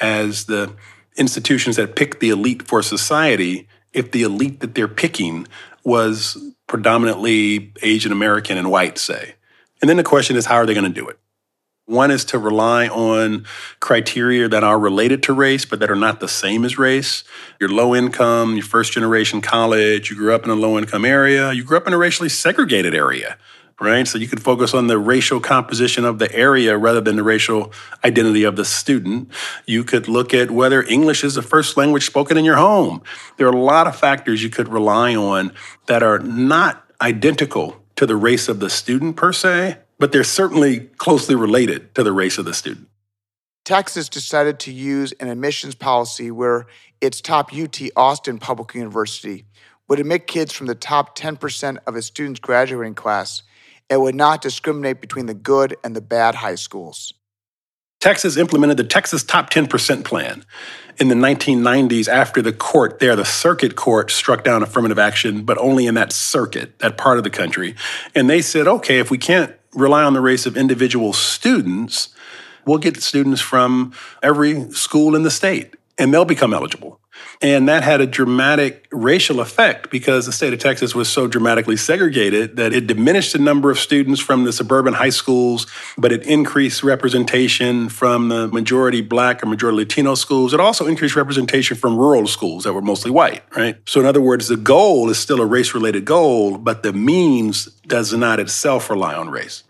as 0.00 0.46
the 0.46 0.72
institutions 1.16 1.76
that 1.76 1.96
pick 1.96 2.20
the 2.20 2.30
elite 2.30 2.66
for 2.66 2.82
society 2.82 3.68
if 3.92 4.10
the 4.10 4.22
elite 4.22 4.60
that 4.60 4.74
they're 4.74 4.88
picking 4.88 5.46
was 5.84 6.36
predominantly 6.66 7.72
Asian 7.82 8.10
American 8.10 8.58
and 8.58 8.70
white, 8.70 8.98
say. 8.98 9.34
And 9.80 9.88
then 9.88 9.96
the 9.96 10.02
question 10.02 10.36
is, 10.36 10.46
how 10.46 10.56
are 10.56 10.66
they 10.66 10.74
going 10.74 10.92
to 10.92 11.00
do 11.00 11.08
it? 11.08 11.18
One 11.86 12.10
is 12.10 12.24
to 12.26 12.38
rely 12.38 12.88
on 12.88 13.44
criteria 13.80 14.48
that 14.48 14.64
are 14.64 14.78
related 14.78 15.22
to 15.24 15.34
race, 15.34 15.66
but 15.66 15.80
that 15.80 15.90
are 15.90 15.96
not 15.96 16.18
the 16.18 16.28
same 16.28 16.64
as 16.64 16.78
race. 16.78 17.24
You're 17.60 17.68
low 17.68 17.94
income, 17.94 18.54
your 18.54 18.64
first 18.64 18.92
generation 18.92 19.42
college, 19.42 20.08
you 20.08 20.16
grew 20.16 20.34
up 20.34 20.44
in 20.44 20.50
a 20.50 20.54
low 20.54 20.78
income 20.78 21.04
area, 21.04 21.52
you 21.52 21.62
grew 21.62 21.76
up 21.76 21.86
in 21.86 21.92
a 21.92 21.98
racially 21.98 22.30
segregated 22.30 22.94
area, 22.94 23.36
right? 23.80 24.06
So 24.06 24.18
you 24.18 24.28
could 24.28 24.42
focus 24.42 24.74
on 24.74 24.86
the 24.86 24.98
racial 24.98 25.40
composition 25.40 26.04
of 26.04 26.18
the 26.18 26.32
area 26.34 26.76
rather 26.76 27.00
than 27.00 27.16
the 27.16 27.22
racial 27.22 27.72
identity 28.04 28.44
of 28.44 28.56
the 28.56 28.64
student. 28.64 29.30
You 29.66 29.84
could 29.84 30.08
look 30.08 30.32
at 30.32 30.50
whether 30.50 30.82
English 30.82 31.24
is 31.24 31.34
the 31.34 31.42
first 31.42 31.76
language 31.76 32.06
spoken 32.06 32.36
in 32.36 32.44
your 32.44 32.56
home. 32.56 33.02
There 33.36 33.46
are 33.46 33.52
a 33.52 33.60
lot 33.60 33.86
of 33.86 33.96
factors 33.96 34.42
you 34.42 34.50
could 34.50 34.68
rely 34.68 35.14
on 35.14 35.52
that 35.86 36.02
are 36.02 36.18
not 36.18 36.84
identical 37.00 37.82
to 37.96 38.06
the 38.06 38.16
race 38.16 38.48
of 38.48 38.60
the 38.60 38.70
student 38.70 39.16
per 39.16 39.32
se, 39.32 39.78
but 39.98 40.12
they're 40.12 40.24
certainly 40.24 40.80
closely 40.80 41.34
related 41.34 41.94
to 41.94 42.02
the 42.02 42.12
race 42.12 42.38
of 42.38 42.44
the 42.44 42.54
student. 42.54 42.88
Texas 43.64 44.08
decided 44.08 44.58
to 44.60 44.72
use 44.72 45.12
an 45.12 45.28
admissions 45.28 45.74
policy 45.74 46.30
where 46.30 46.66
its 47.00 47.20
top 47.20 47.50
UT 47.52 47.80
Austin 47.96 48.38
Public 48.38 48.74
University 48.74 49.46
would 49.88 50.00
admit 50.00 50.26
kids 50.26 50.52
from 50.52 50.66
the 50.66 50.74
top 50.74 51.16
10% 51.16 51.78
of 51.86 51.96
its 51.96 52.06
students' 52.06 52.40
graduating 52.40 52.94
class 52.94 53.42
and 53.90 54.00
would 54.02 54.14
not 54.14 54.42
discriminate 54.42 55.00
between 55.00 55.26
the 55.26 55.34
good 55.34 55.76
and 55.84 55.94
the 55.94 56.00
bad 56.00 56.36
high 56.36 56.54
schools. 56.54 57.12
Texas 58.00 58.36
implemented 58.36 58.76
the 58.76 58.84
Texas 58.84 59.24
Top 59.24 59.48
10% 59.50 60.04
Plan 60.04 60.44
in 60.98 61.08
the 61.08 61.14
1990s 61.14 62.06
after 62.06 62.42
the 62.42 62.52
court 62.52 62.98
there, 62.98 63.16
the 63.16 63.24
circuit 63.24 63.76
court, 63.76 64.10
struck 64.10 64.44
down 64.44 64.62
affirmative 64.62 64.98
action, 64.98 65.42
but 65.42 65.56
only 65.58 65.86
in 65.86 65.94
that 65.94 66.12
circuit, 66.12 66.78
that 66.80 66.98
part 66.98 67.18
of 67.18 67.24
the 67.24 67.30
country. 67.30 67.74
And 68.14 68.28
they 68.28 68.42
said, 68.42 68.68
okay, 68.68 68.98
if 68.98 69.10
we 69.10 69.18
can't 69.18 69.54
rely 69.72 70.02
on 70.02 70.12
the 70.12 70.20
race 70.20 70.44
of 70.44 70.56
individual 70.56 71.12
students, 71.12 72.14
we'll 72.66 72.78
get 72.78 73.02
students 73.02 73.40
from 73.40 73.92
every 74.22 74.70
school 74.70 75.16
in 75.16 75.22
the 75.22 75.30
state 75.30 75.74
and 75.98 76.12
they'll 76.12 76.24
become 76.24 76.52
eligible. 76.52 77.00
And 77.40 77.68
that 77.68 77.82
had 77.82 78.00
a 78.00 78.06
dramatic 78.06 78.86
racial 78.90 79.40
effect 79.40 79.90
because 79.90 80.26
the 80.26 80.32
state 80.32 80.52
of 80.52 80.58
Texas 80.58 80.94
was 80.94 81.08
so 81.08 81.28
dramatically 81.28 81.76
segregated 81.76 82.56
that 82.56 82.72
it 82.72 82.86
diminished 82.86 83.32
the 83.32 83.38
number 83.38 83.70
of 83.70 83.78
students 83.78 84.20
from 84.20 84.44
the 84.44 84.52
suburban 84.52 84.94
high 84.94 85.10
schools, 85.10 85.66
but 85.96 86.10
it 86.10 86.26
increased 86.26 86.82
representation 86.82 87.88
from 87.88 88.28
the 88.28 88.48
majority 88.48 89.00
black 89.00 89.42
or 89.42 89.46
majority 89.46 89.78
Latino 89.78 90.14
schools. 90.14 90.52
It 90.52 90.60
also 90.60 90.86
increased 90.86 91.16
representation 91.16 91.76
from 91.76 91.96
rural 91.96 92.26
schools 92.26 92.64
that 92.64 92.72
were 92.72 92.82
mostly 92.82 93.10
white, 93.10 93.42
right? 93.56 93.76
So, 93.86 94.00
in 94.00 94.06
other 94.06 94.20
words, 94.20 94.48
the 94.48 94.56
goal 94.56 95.08
is 95.10 95.18
still 95.18 95.40
a 95.40 95.46
race 95.46 95.74
related 95.74 96.04
goal, 96.04 96.58
but 96.58 96.82
the 96.82 96.92
means 96.92 97.66
does 97.86 98.12
not 98.12 98.40
itself 98.40 98.90
rely 98.90 99.14
on 99.14 99.30
race. 99.30 99.62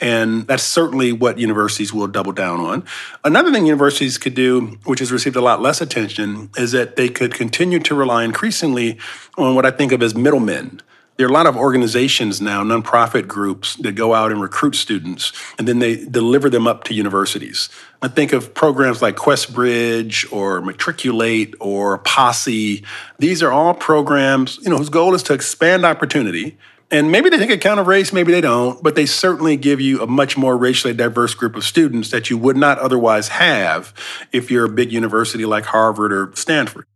And 0.00 0.46
that's 0.46 0.62
certainly 0.62 1.12
what 1.12 1.38
universities 1.38 1.92
will 1.92 2.06
double 2.06 2.32
down 2.32 2.60
on. 2.60 2.84
Another 3.24 3.52
thing 3.52 3.66
universities 3.66 4.18
could 4.18 4.34
do, 4.34 4.78
which 4.84 5.00
has 5.00 5.12
received 5.12 5.36
a 5.36 5.40
lot 5.40 5.60
less 5.60 5.80
attention, 5.80 6.50
is 6.56 6.72
that 6.72 6.96
they 6.96 7.08
could 7.08 7.34
continue 7.34 7.78
to 7.80 7.94
rely 7.94 8.24
increasingly 8.24 8.98
on 9.36 9.54
what 9.54 9.66
I 9.66 9.70
think 9.70 9.92
of 9.92 10.02
as 10.02 10.14
middlemen. 10.14 10.80
There 11.16 11.26
are 11.26 11.30
a 11.30 11.32
lot 11.32 11.46
of 11.46 11.56
organizations 11.56 12.40
now, 12.40 12.64
nonprofit 12.64 13.28
groups, 13.28 13.76
that 13.76 13.92
go 13.92 14.14
out 14.14 14.32
and 14.32 14.40
recruit 14.40 14.74
students 14.74 15.32
and 15.58 15.68
then 15.68 15.78
they 15.78 16.04
deliver 16.04 16.50
them 16.50 16.66
up 16.66 16.82
to 16.84 16.94
universities. 16.94 17.68
I 18.02 18.08
think 18.08 18.32
of 18.32 18.52
programs 18.52 19.00
like 19.00 19.14
QuestBridge 19.14 20.32
or 20.32 20.60
Matriculate 20.60 21.54
or 21.60 21.98
Posse. 21.98 22.82
These 23.20 23.44
are 23.44 23.52
all 23.52 23.74
programs, 23.74 24.58
you 24.62 24.70
know, 24.70 24.78
whose 24.78 24.88
goal 24.88 25.14
is 25.14 25.22
to 25.24 25.34
expand 25.34 25.86
opportunity 25.86 26.58
and 26.94 27.10
maybe 27.10 27.28
they 27.28 27.38
take 27.38 27.50
account 27.50 27.80
of 27.80 27.88
race, 27.88 28.12
maybe 28.12 28.30
they 28.30 28.40
don't, 28.40 28.80
but 28.80 28.94
they 28.94 29.04
certainly 29.04 29.56
give 29.56 29.80
you 29.80 30.00
a 30.00 30.06
much 30.06 30.38
more 30.38 30.56
racially 30.56 30.94
diverse 30.94 31.34
group 31.34 31.56
of 31.56 31.64
students 31.64 32.10
that 32.10 32.30
you 32.30 32.38
would 32.38 32.56
not 32.56 32.78
otherwise 32.78 33.26
have 33.28 33.92
if 34.30 34.48
you're 34.48 34.66
a 34.66 34.68
big 34.68 34.92
university 34.92 35.44
like 35.44 35.64
Harvard 35.64 36.12
or 36.12 36.30
Stanford. 36.36 36.86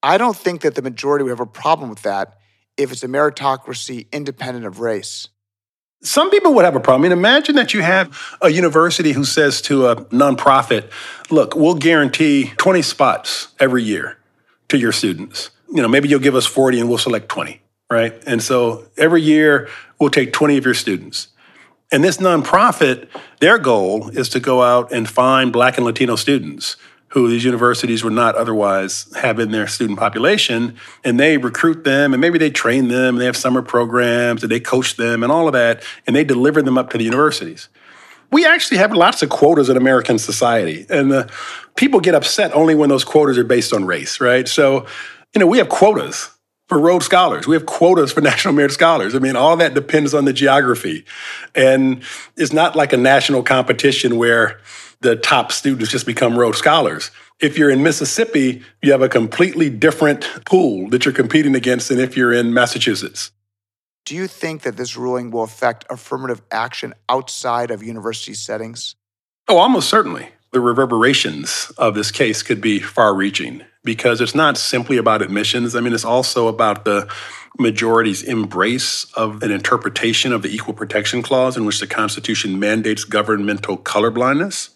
I 0.00 0.16
don't 0.16 0.36
think 0.36 0.60
that 0.60 0.76
the 0.76 0.82
majority 0.82 1.24
would 1.24 1.30
have 1.30 1.40
a 1.40 1.46
problem 1.46 1.90
with 1.90 2.02
that 2.02 2.38
if 2.76 2.92
it's 2.92 3.02
a 3.02 3.08
meritocracy 3.08 4.06
independent 4.12 4.64
of 4.64 4.78
race. 4.78 5.28
Some 6.04 6.30
people 6.30 6.54
would 6.54 6.64
have 6.64 6.76
a 6.76 6.80
problem. 6.80 7.02
I 7.02 7.08
mean, 7.08 7.18
imagine 7.18 7.56
that 7.56 7.74
you 7.74 7.82
have 7.82 8.16
a 8.40 8.48
university 8.48 9.10
who 9.10 9.24
says 9.24 9.60
to 9.62 9.88
a 9.88 9.96
nonprofit, 10.06 10.88
look, 11.30 11.56
we'll 11.56 11.74
guarantee 11.74 12.52
20 12.58 12.80
spots 12.82 13.48
every 13.58 13.82
year 13.82 14.18
to 14.68 14.78
your 14.78 14.92
students. 14.92 15.50
You 15.68 15.82
know, 15.82 15.88
maybe 15.88 16.08
you'll 16.08 16.20
give 16.20 16.36
us 16.36 16.46
40 16.46 16.78
and 16.78 16.88
we'll 16.88 16.96
select 16.96 17.28
20 17.28 17.60
right? 17.90 18.22
And 18.26 18.42
so 18.42 18.86
every 18.96 19.20
year 19.20 19.68
we'll 19.98 20.10
take 20.10 20.32
20 20.32 20.56
of 20.56 20.64
your 20.64 20.74
students. 20.74 21.28
And 21.92 22.04
this 22.04 22.18
nonprofit, 22.18 23.08
their 23.40 23.58
goal 23.58 24.10
is 24.10 24.28
to 24.30 24.40
go 24.40 24.62
out 24.62 24.92
and 24.92 25.08
find 25.08 25.52
Black 25.52 25.76
and 25.76 25.84
Latino 25.84 26.14
students 26.16 26.76
who 27.08 27.28
these 27.28 27.42
universities 27.42 28.04
would 28.04 28.12
not 28.12 28.36
otherwise 28.36 29.12
have 29.16 29.40
in 29.40 29.50
their 29.50 29.66
student 29.66 29.98
population. 29.98 30.76
And 31.02 31.18
they 31.18 31.38
recruit 31.38 31.82
them 31.82 32.14
and 32.14 32.20
maybe 32.20 32.38
they 32.38 32.50
train 32.50 32.86
them 32.86 33.16
and 33.16 33.20
they 33.20 33.24
have 33.24 33.36
summer 33.36 33.62
programs 33.62 34.44
and 34.44 34.52
they 34.52 34.60
coach 34.60 34.96
them 34.96 35.24
and 35.24 35.32
all 35.32 35.48
of 35.48 35.52
that. 35.54 35.82
And 36.06 36.14
they 36.14 36.22
deliver 36.22 36.62
them 36.62 36.78
up 36.78 36.90
to 36.90 36.98
the 36.98 37.02
universities. 37.02 37.68
We 38.30 38.46
actually 38.46 38.78
have 38.78 38.92
lots 38.92 39.24
of 39.24 39.28
quotas 39.28 39.68
in 39.68 39.76
American 39.76 40.20
society. 40.20 40.86
And 40.88 41.10
the 41.10 41.28
people 41.74 41.98
get 41.98 42.14
upset 42.14 42.54
only 42.54 42.76
when 42.76 42.88
those 42.88 43.02
quotas 43.02 43.36
are 43.36 43.44
based 43.44 43.72
on 43.72 43.84
race, 43.84 44.20
right? 44.20 44.46
So, 44.46 44.86
you 45.34 45.40
know, 45.40 45.48
we 45.48 45.58
have 45.58 45.68
quotas 45.68 46.30
for 46.70 46.78
Rhodes 46.78 47.04
Scholars. 47.04 47.48
We 47.48 47.56
have 47.56 47.66
quotas 47.66 48.12
for 48.12 48.20
National 48.32 48.54
Merit 48.54 48.70
Scholars. 48.70 49.16
I 49.16 49.18
mean, 49.18 49.34
all 49.34 49.56
that 49.56 49.74
depends 49.74 50.14
on 50.14 50.24
the 50.24 50.32
geography. 50.32 51.04
And 51.52 52.04
it's 52.36 52.52
not 52.52 52.76
like 52.76 52.92
a 52.92 52.96
national 52.96 53.42
competition 53.42 54.16
where 54.16 54.60
the 55.00 55.16
top 55.16 55.50
students 55.50 55.90
just 55.90 56.06
become 56.06 56.38
Rhodes 56.38 56.58
Scholars. 56.58 57.10
If 57.40 57.58
you're 57.58 57.70
in 57.70 57.82
Mississippi, 57.82 58.62
you 58.82 58.92
have 58.92 59.02
a 59.02 59.08
completely 59.08 59.68
different 59.68 60.22
pool 60.46 60.88
that 60.90 61.04
you're 61.04 61.12
competing 61.12 61.56
against 61.56 61.88
than 61.88 61.98
if 61.98 62.16
you're 62.16 62.32
in 62.32 62.54
Massachusetts. 62.54 63.32
Do 64.04 64.14
you 64.14 64.28
think 64.28 64.62
that 64.62 64.76
this 64.76 64.96
ruling 64.96 65.32
will 65.32 65.42
affect 65.42 65.84
affirmative 65.90 66.40
action 66.52 66.94
outside 67.08 67.72
of 67.72 67.82
university 67.82 68.34
settings? 68.34 68.94
Oh, 69.48 69.58
almost 69.58 69.88
certainly. 69.88 70.28
The 70.52 70.60
reverberations 70.60 71.72
of 71.78 71.96
this 71.96 72.12
case 72.12 72.44
could 72.44 72.60
be 72.60 72.78
far 72.78 73.12
reaching 73.12 73.64
because 73.84 74.20
it's 74.20 74.34
not 74.34 74.58
simply 74.58 74.96
about 74.96 75.22
admissions. 75.22 75.74
I 75.74 75.80
mean, 75.80 75.92
it's 75.92 76.04
also 76.04 76.48
about 76.48 76.84
the 76.84 77.10
majority's 77.58 78.22
embrace 78.22 79.04
of 79.14 79.42
an 79.42 79.50
interpretation 79.50 80.32
of 80.32 80.42
the 80.42 80.54
Equal 80.54 80.74
Protection 80.74 81.22
Clause 81.22 81.56
in 81.56 81.64
which 81.64 81.80
the 81.80 81.86
Constitution 81.86 82.58
mandates 82.58 83.04
governmental 83.04 83.78
colorblindness. 83.78 84.70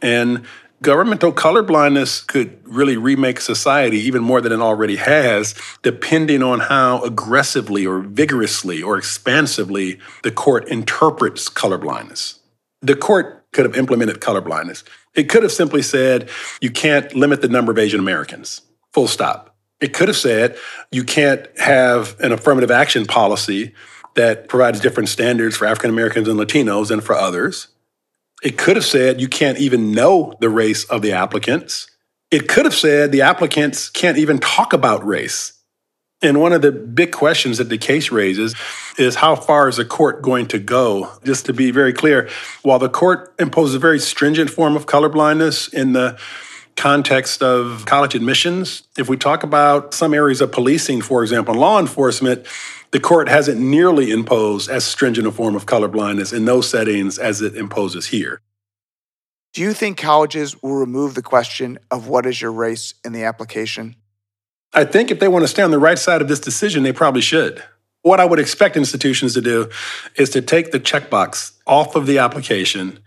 And 0.00 0.44
governmental 0.82 1.32
colorblindness 1.32 2.26
could 2.26 2.58
really 2.64 2.96
remake 2.96 3.40
society 3.40 3.98
even 3.98 4.22
more 4.22 4.40
than 4.40 4.52
it 4.52 4.60
already 4.60 4.96
has, 4.96 5.54
depending 5.82 6.42
on 6.42 6.60
how 6.60 7.02
aggressively 7.02 7.86
or 7.86 8.00
vigorously 8.00 8.82
or 8.82 8.98
expansively 8.98 9.98
the 10.22 10.30
court 10.30 10.68
interprets 10.68 11.48
colorblindness. 11.48 12.38
The 12.82 12.96
court 12.96 13.45
could 13.56 13.64
have 13.64 13.76
implemented 13.76 14.20
colorblindness. 14.20 14.84
It 15.14 15.30
could 15.30 15.42
have 15.42 15.50
simply 15.50 15.80
said, 15.80 16.28
you 16.60 16.70
can't 16.70 17.12
limit 17.14 17.40
the 17.40 17.48
number 17.48 17.72
of 17.72 17.78
Asian 17.78 17.98
Americans, 17.98 18.60
full 18.92 19.08
stop. 19.08 19.56
It 19.80 19.94
could 19.94 20.08
have 20.08 20.16
said, 20.16 20.58
you 20.92 21.02
can't 21.02 21.46
have 21.58 22.16
an 22.20 22.32
affirmative 22.32 22.70
action 22.70 23.06
policy 23.06 23.74
that 24.14 24.48
provides 24.48 24.78
different 24.78 25.08
standards 25.08 25.56
for 25.56 25.66
African 25.66 25.90
Americans 25.90 26.28
and 26.28 26.38
Latinos 26.38 26.88
than 26.88 27.00
for 27.00 27.14
others. 27.14 27.68
It 28.42 28.58
could 28.58 28.76
have 28.76 28.84
said, 28.84 29.20
you 29.20 29.28
can't 29.28 29.58
even 29.58 29.92
know 29.92 30.34
the 30.40 30.50
race 30.50 30.84
of 30.84 31.00
the 31.00 31.12
applicants. 31.12 31.90
It 32.30 32.48
could 32.48 32.66
have 32.66 32.74
said, 32.74 33.10
the 33.10 33.22
applicants 33.22 33.88
can't 33.88 34.18
even 34.18 34.38
talk 34.38 34.74
about 34.74 35.06
race. 35.06 35.55
And 36.22 36.40
one 36.40 36.52
of 36.52 36.62
the 36.62 36.72
big 36.72 37.12
questions 37.12 37.58
that 37.58 37.68
the 37.68 37.76
case 37.76 38.10
raises 38.10 38.54
is 38.98 39.16
how 39.16 39.36
far 39.36 39.68
is 39.68 39.76
the 39.76 39.84
court 39.84 40.22
going 40.22 40.46
to 40.48 40.58
go? 40.58 41.12
Just 41.24 41.44
to 41.46 41.52
be 41.52 41.70
very 41.70 41.92
clear, 41.92 42.30
while 42.62 42.78
the 42.78 42.88
court 42.88 43.34
imposes 43.38 43.74
a 43.74 43.78
very 43.78 43.98
stringent 43.98 44.48
form 44.48 44.76
of 44.76 44.86
colorblindness 44.86 45.72
in 45.74 45.92
the 45.92 46.18
context 46.74 47.42
of 47.42 47.84
college 47.86 48.14
admissions, 48.14 48.84
if 48.96 49.08
we 49.08 49.16
talk 49.16 49.42
about 49.42 49.92
some 49.92 50.14
areas 50.14 50.40
of 50.40 50.52
policing, 50.52 51.02
for 51.02 51.22
example, 51.22 51.54
law 51.54 51.78
enforcement, 51.78 52.46
the 52.92 53.00
court 53.00 53.28
hasn't 53.28 53.60
nearly 53.60 54.10
imposed 54.10 54.70
as 54.70 54.84
stringent 54.84 55.26
a 55.26 55.32
form 55.32 55.54
of 55.54 55.66
colorblindness 55.66 56.32
in 56.32 56.46
those 56.46 56.68
settings 56.68 57.18
as 57.18 57.42
it 57.42 57.54
imposes 57.56 58.06
here. 58.06 58.40
Do 59.52 59.62
you 59.62 59.74
think 59.74 59.98
colleges 59.98 60.62
will 60.62 60.74
remove 60.74 61.14
the 61.14 61.22
question 61.22 61.78
of 61.90 62.08
what 62.08 62.26
is 62.26 62.40
your 62.40 62.52
race 62.52 62.94
in 63.04 63.12
the 63.12 63.24
application? 63.24 63.96
I 64.76 64.84
think 64.84 65.10
if 65.10 65.20
they 65.20 65.28
want 65.28 65.42
to 65.42 65.48
stay 65.48 65.62
on 65.62 65.70
the 65.70 65.78
right 65.78 65.98
side 65.98 66.20
of 66.20 66.28
this 66.28 66.38
decision, 66.38 66.82
they 66.82 66.92
probably 66.92 67.22
should. 67.22 67.64
What 68.02 68.20
I 68.20 68.26
would 68.26 68.38
expect 68.38 68.76
institutions 68.76 69.32
to 69.32 69.40
do 69.40 69.70
is 70.16 70.28
to 70.30 70.42
take 70.42 70.70
the 70.70 70.78
checkbox 70.78 71.52
off 71.66 71.96
of 71.96 72.06
the 72.06 72.18
application, 72.18 73.00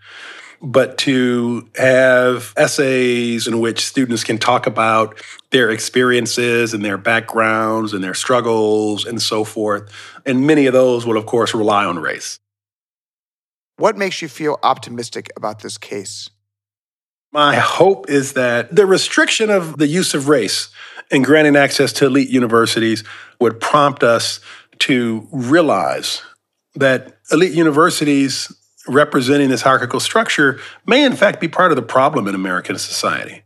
but 0.60 0.98
to 0.98 1.70
have 1.76 2.52
essays 2.56 3.46
in 3.46 3.60
which 3.60 3.86
students 3.86 4.24
can 4.24 4.36
talk 4.36 4.66
about 4.66 5.22
their 5.52 5.70
experiences 5.70 6.74
and 6.74 6.84
their 6.84 6.98
backgrounds 6.98 7.92
and 7.92 8.02
their 8.02 8.14
struggles 8.14 9.04
and 9.06 9.22
so 9.22 9.44
forth. 9.44 9.88
And 10.26 10.48
many 10.48 10.66
of 10.66 10.72
those 10.72 11.06
will, 11.06 11.16
of 11.16 11.26
course, 11.26 11.54
rely 11.54 11.84
on 11.84 12.00
race. 12.00 12.40
What 13.76 13.96
makes 13.96 14.20
you 14.20 14.28
feel 14.28 14.58
optimistic 14.64 15.30
about 15.36 15.60
this 15.62 15.78
case? 15.78 16.30
My 17.32 17.56
hope 17.56 18.10
is 18.10 18.32
that 18.32 18.74
the 18.74 18.86
restriction 18.86 19.50
of 19.50 19.78
the 19.78 19.86
use 19.86 20.14
of 20.14 20.28
race 20.28 20.68
in 21.12 21.22
granting 21.22 21.54
access 21.54 21.92
to 21.94 22.06
elite 22.06 22.28
universities 22.28 23.04
would 23.40 23.60
prompt 23.60 24.02
us 24.02 24.40
to 24.80 25.28
realize 25.30 26.22
that 26.74 27.18
elite 27.30 27.52
universities 27.52 28.52
representing 28.88 29.48
this 29.48 29.62
hierarchical 29.62 30.00
structure 30.00 30.58
may, 30.86 31.04
in 31.04 31.14
fact, 31.14 31.40
be 31.40 31.46
part 31.46 31.70
of 31.70 31.76
the 31.76 31.82
problem 31.82 32.26
in 32.26 32.34
American 32.34 32.78
society, 32.78 33.42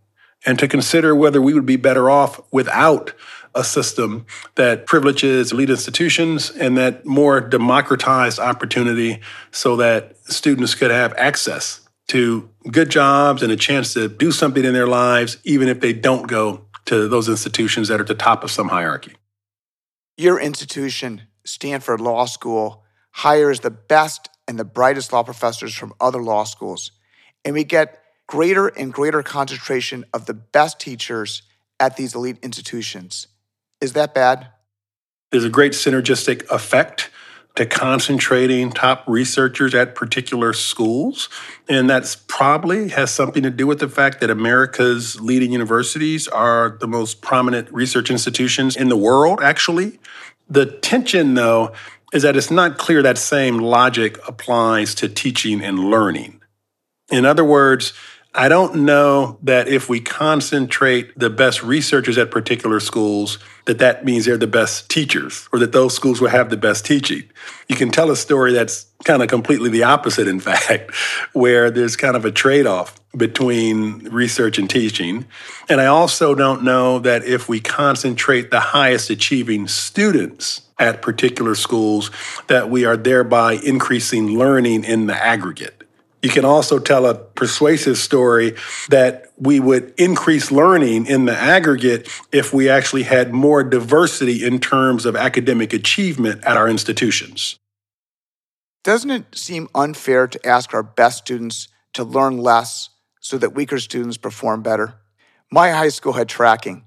and 0.47 0.59
to 0.59 0.67
consider 0.67 1.15
whether 1.15 1.43
we 1.43 1.53
would 1.53 1.67
be 1.67 1.77
better 1.77 2.09
off 2.09 2.41
without 2.53 3.13
a 3.55 3.63
system 3.63 4.25
that 4.55 4.87
privileges 4.87 5.53
elite 5.53 5.71
institutions 5.71 6.51
and 6.51 6.79
that 6.79 7.05
more 7.05 7.41
democratized 7.41 8.39
opportunity 8.39 9.21
so 9.51 9.77
that 9.77 10.17
students 10.25 10.75
could 10.75 10.91
have 10.91 11.13
access 11.19 11.84
to 12.15 12.49
good 12.71 12.91
jobs 12.91 13.43
and 13.43 13.51
a 13.51 13.57
chance 13.57 13.93
to 13.93 14.09
do 14.09 14.31
something 14.31 14.65
in 14.65 14.73
their 14.73 14.87
lives, 14.87 15.37
even 15.43 15.67
if 15.67 15.81
they 15.81 15.93
don't 15.93 16.29
go 16.29 16.65
to 16.85 17.09
those 17.09 17.29
institutions 17.29 17.89
that 17.89 17.99
are 17.99 18.05
at 18.05 18.07
the 18.07 18.15
top 18.15 18.45
of 18.45 18.53
some 18.53 18.69
hierarchy. 18.69 19.17
Your 20.17 20.39
institution, 20.39 21.23
Stanford 21.45 22.01
Law 22.01 22.27
School, 22.27 22.85
hires 23.11 23.61
the 23.61 23.71
best 23.71 24.29
and 24.47 24.57
the 24.57 24.65
brightest 24.65 25.13
law 25.13 25.25
professors 25.25 25.75
from 25.75 25.93
other 26.01 26.23
law 26.23 26.45
schools, 26.45 26.93
and 27.45 27.53
we 27.53 27.65
get 27.65 28.01
greater 28.29 28.69
and 28.69 28.93
greater 28.93 29.25
concentration 29.25 30.05
of 30.15 30.27
the 30.27 30.35
best 30.35 30.79
teachers 30.79 31.43
at 31.81 31.97
these 31.97 32.15
elite 32.15 32.39
institutions. 32.45 33.27
Is 33.81 33.95
that 33.95 34.15
bad? 34.15 34.47
There's 35.33 35.45
a 35.45 35.51
great 35.51 35.73
synergistic 35.73 36.49
effect 36.49 37.11
to 37.57 37.65
concentrating 37.65 38.71
top 38.71 39.05
researchers 39.07 39.75
at 39.75 39.95
particular 39.95 40.53
schools. 40.53 41.29
And 41.69 41.89
that's 41.89 42.17
probably 42.17 42.89
has 42.89 43.13
something 43.13 43.45
to 43.45 43.51
do 43.51 43.67
with 43.67 43.79
the 43.79 43.89
fact 43.89 44.21
that 44.21 44.31
America's 44.31 45.21
leading 45.21 45.53
universities 45.53 46.27
are 46.27 46.77
the 46.81 46.89
most 46.89 47.23
prominent 47.23 47.73
research 47.73 48.11
institutions 48.11 48.77
in 48.77 48.89
the 48.89 48.97
world, 48.97 49.41
actually. 49.41 50.01
The 50.49 50.67
tension, 50.67 51.35
though, 51.35 51.73
is 52.13 52.23
that 52.23 52.37
it's 52.37 52.51
not 52.51 52.77
clear 52.77 53.03
that 53.03 53.19
same 53.19 53.59
logic 53.59 54.19
applies 54.27 54.95
to 54.97 55.09
teaching 55.09 55.63
and 55.63 55.79
learning. 55.79 56.41
In 57.11 57.25
other 57.25 57.45
words, 57.45 57.93
I 58.37 58.49
don't 58.49 58.85
know 58.85 59.39
that 59.45 59.69
if 59.69 59.89
we 59.89 60.01
concentrate 60.01 61.17
the 61.17 61.31
best 61.31 61.63
researchers 61.63 62.19
at 62.19 62.33
particular 62.33 62.81
schools, 62.81 63.39
that 63.67 63.79
that 63.79 64.05
means 64.05 64.25
they're 64.25 64.37
the 64.37 64.49
best 64.49 64.91
teachers 64.91 65.49
or 65.53 65.61
that 65.61 65.71
those 65.71 65.95
schools 65.95 66.21
will 66.21 66.31
have 66.31 66.51
the 66.51 66.57
best 66.57 66.85
teaching. 66.85 67.23
You 67.69 67.77
can 67.77 67.91
tell 67.91 68.11
a 68.11 68.17
story 68.17 68.53
that's 68.53 68.87
kind 69.05 69.23
of 69.23 69.29
completely 69.29 69.71
the 69.71 69.85
opposite, 69.85 70.27
in 70.27 70.41
fact, 70.41 70.93
where 71.33 71.71
there's 71.71 71.95
kind 71.95 72.17
of 72.17 72.25
a 72.25 72.33
trade 72.33 72.67
off 72.67 73.01
between 73.17 74.09
research 74.09 74.59
and 74.59 74.69
teaching. 74.69 75.27
And 75.69 75.81
I 75.81 75.87
also 75.87 76.35
don't 76.35 76.65
know 76.65 76.99
that 76.99 77.25
if 77.25 77.49
we 77.49 77.61
concentrate 77.61 78.51
the 78.51 78.59
highest 78.59 79.11
achieving 79.11 79.69
students 79.69 80.63
at 80.77 81.03
particular 81.03 81.55
schools, 81.55 82.11
that 82.49 82.69
we 82.69 82.85
are 82.85 82.97
thereby 82.97 83.53
increasing 83.53 84.37
learning 84.37 84.83
in 84.83 85.07
the 85.07 85.15
aggregate. 85.15 85.84
You 86.25 86.31
can 86.31 86.47
also 86.47 86.79
tell 86.79 87.05
a 87.05 87.15
persuasive 87.15 87.99
story 87.99 88.55
that 88.89 89.31
we 89.37 89.61
would 89.61 89.93
increase 89.99 90.51
learning 90.51 91.05
in 91.05 91.27
the 91.27 91.37
aggregate 91.37 92.09
if 92.33 92.51
we 92.51 92.71
actually 92.71 93.03
had 93.03 93.35
more 93.35 93.63
diversity 93.63 94.43
in 94.43 94.59
terms 94.59 95.05
of 95.05 95.17
academic 95.17 95.75
achievement 95.75 96.43
at 96.43 96.57
our 96.57 96.67
institutions. 96.67 97.59
Doesn't 98.85 99.11
it 99.11 99.37
seem 99.37 99.69
unfair 99.75 100.27
to 100.27 100.47
ask 100.47 100.73
our 100.73 100.83
best 100.83 101.19
students 101.19 101.69
to 101.93 102.05
learn 102.05 102.39
less 102.39 102.89
so 103.21 103.37
that 103.37 103.55
weaker 103.55 103.79
students 103.79 104.17
perform 104.17 104.63
better? 104.63 104.95
My 105.53 105.73
high 105.73 105.91
school 105.91 106.15
had 106.15 106.31
tracking. 106.31 106.87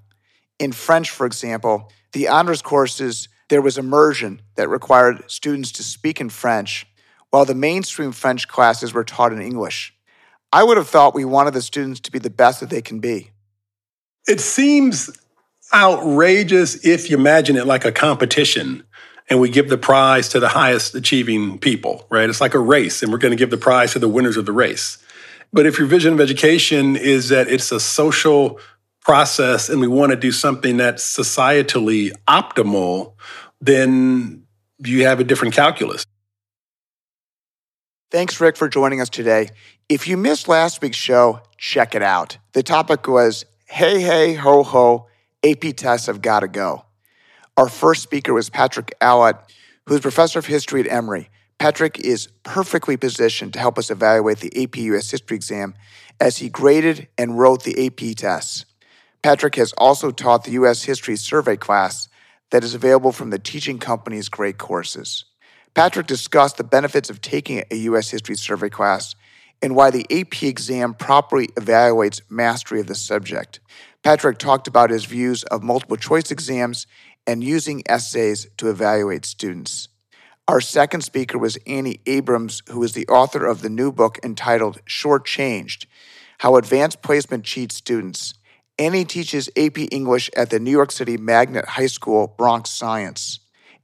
In 0.58 0.72
French, 0.72 1.10
for 1.10 1.26
example, 1.26 1.92
the 2.10 2.26
honors 2.26 2.60
courses, 2.60 3.28
there 3.50 3.62
was 3.62 3.78
immersion 3.78 4.42
that 4.56 4.68
required 4.68 5.22
students 5.30 5.70
to 5.72 5.84
speak 5.84 6.20
in 6.20 6.28
French 6.28 6.87
while 7.30 7.44
the 7.44 7.54
mainstream 7.54 8.12
French 8.12 8.48
classes 8.48 8.92
were 8.92 9.04
taught 9.04 9.32
in 9.32 9.40
English. 9.40 9.94
I 10.52 10.64
would 10.64 10.76
have 10.76 10.88
thought 10.88 11.14
we 11.14 11.24
wanted 11.24 11.54
the 11.54 11.62
students 11.62 12.00
to 12.00 12.10
be 12.10 12.18
the 12.18 12.30
best 12.30 12.60
that 12.60 12.70
they 12.70 12.82
can 12.82 13.00
be. 13.00 13.30
It 14.26 14.40
seems 14.40 15.10
outrageous 15.72 16.86
if 16.86 17.10
you 17.10 17.18
imagine 17.18 17.56
it 17.56 17.66
like 17.66 17.84
a 17.84 17.92
competition 17.92 18.84
and 19.28 19.40
we 19.40 19.50
give 19.50 19.68
the 19.68 19.76
prize 19.76 20.30
to 20.30 20.40
the 20.40 20.48
highest 20.48 20.94
achieving 20.94 21.58
people, 21.58 22.06
right? 22.08 22.28
It's 22.28 22.40
like 22.40 22.54
a 22.54 22.58
race 22.58 23.02
and 23.02 23.12
we're 23.12 23.18
going 23.18 23.32
to 23.32 23.36
give 23.36 23.50
the 23.50 23.58
prize 23.58 23.92
to 23.92 23.98
the 23.98 24.08
winners 24.08 24.38
of 24.38 24.46
the 24.46 24.52
race. 24.52 24.98
But 25.52 25.66
if 25.66 25.78
your 25.78 25.86
vision 25.86 26.14
of 26.14 26.20
education 26.20 26.96
is 26.96 27.28
that 27.28 27.48
it's 27.48 27.72
a 27.72 27.80
social 27.80 28.58
process 29.00 29.68
and 29.68 29.80
we 29.80 29.88
want 29.88 30.10
to 30.10 30.16
do 30.16 30.32
something 30.32 30.78
that's 30.78 31.04
societally 31.04 32.12
optimal, 32.26 33.14
then 33.60 34.44
you 34.78 35.04
have 35.04 35.20
a 35.20 35.24
different 35.24 35.54
calculus. 35.54 36.04
Thanks, 38.10 38.40
Rick, 38.40 38.56
for 38.56 38.70
joining 38.70 39.02
us 39.02 39.10
today. 39.10 39.50
If 39.90 40.08
you 40.08 40.16
missed 40.16 40.48
last 40.48 40.80
week's 40.80 40.96
show, 40.96 41.40
check 41.58 41.94
it 41.94 42.02
out. 42.02 42.38
The 42.54 42.62
topic 42.62 43.06
was 43.06 43.44
Hey, 43.66 44.00
hey, 44.00 44.32
ho, 44.32 44.62
ho, 44.62 45.08
AP 45.44 45.76
tests 45.76 46.06
have 46.06 46.22
got 46.22 46.40
to 46.40 46.48
go. 46.48 46.86
Our 47.58 47.68
first 47.68 48.02
speaker 48.02 48.32
was 48.32 48.48
Patrick 48.48 48.94
Allitt, 49.02 49.38
who's 49.86 50.00
professor 50.00 50.38
of 50.38 50.46
history 50.46 50.80
at 50.80 50.90
Emory. 50.90 51.28
Patrick 51.58 51.98
is 51.98 52.28
perfectly 52.44 52.96
positioned 52.96 53.52
to 53.52 53.58
help 53.58 53.76
us 53.76 53.90
evaluate 53.90 54.38
the 54.38 54.62
AP 54.62 54.78
US 54.78 55.10
History 55.10 55.36
exam 55.36 55.74
as 56.18 56.38
he 56.38 56.48
graded 56.48 57.08
and 57.18 57.38
wrote 57.38 57.64
the 57.64 57.86
AP 57.86 58.16
tests. 58.16 58.64
Patrick 59.22 59.56
has 59.56 59.74
also 59.74 60.10
taught 60.10 60.44
the 60.44 60.52
US 60.52 60.84
History 60.84 61.16
Survey 61.16 61.56
class 61.56 62.08
that 62.52 62.64
is 62.64 62.74
available 62.74 63.12
from 63.12 63.28
the 63.28 63.38
Teaching 63.38 63.78
Company's 63.78 64.30
great 64.30 64.56
courses. 64.56 65.26
Patrick 65.78 66.08
discussed 66.08 66.56
the 66.56 66.64
benefits 66.64 67.08
of 67.08 67.20
taking 67.20 67.62
a 67.70 67.76
U.S. 67.76 68.10
History 68.10 68.34
Survey 68.34 68.68
class 68.68 69.14
and 69.62 69.76
why 69.76 69.92
the 69.92 70.04
AP 70.10 70.42
exam 70.42 70.92
properly 70.92 71.46
evaluates 71.54 72.20
mastery 72.28 72.80
of 72.80 72.88
the 72.88 72.96
subject. 72.96 73.60
Patrick 74.02 74.38
talked 74.38 74.66
about 74.66 74.90
his 74.90 75.04
views 75.04 75.44
of 75.44 75.62
multiple 75.62 75.96
choice 75.96 76.32
exams 76.32 76.88
and 77.28 77.44
using 77.44 77.84
essays 77.88 78.48
to 78.56 78.68
evaluate 78.68 79.24
students. 79.24 79.86
Our 80.48 80.60
second 80.60 81.02
speaker 81.02 81.38
was 81.38 81.56
Annie 81.64 82.00
Abrams, 82.06 82.60
who 82.68 82.82
is 82.82 82.94
the 82.94 83.06
author 83.06 83.46
of 83.46 83.62
the 83.62 83.70
new 83.70 83.92
book 83.92 84.18
entitled 84.24 84.80
Shortchanged 84.84 85.86
How 86.38 86.56
Advanced 86.56 87.02
Placement 87.02 87.44
Cheats 87.44 87.76
Students. 87.76 88.34
Annie 88.80 89.04
teaches 89.04 89.48
AP 89.56 89.78
English 89.92 90.28
at 90.36 90.50
the 90.50 90.58
New 90.58 90.72
York 90.72 90.90
City 90.90 91.16
Magnet 91.16 91.66
High 91.66 91.86
School, 91.86 92.34
Bronx 92.36 92.68
Science. 92.70 93.38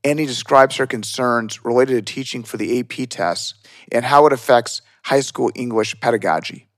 Annie 0.04 0.26
describes 0.26 0.76
her 0.76 0.86
concerns 0.86 1.64
related 1.64 2.06
to 2.06 2.14
teaching 2.14 2.42
for 2.42 2.58
the 2.58 2.78
AP 2.78 3.08
tests 3.08 3.54
and 3.90 4.04
how 4.04 4.26
it 4.26 4.34
affects 4.34 4.82
high 5.04 5.20
school 5.20 5.50
English 5.54 5.98
pedagogy. 5.98 6.68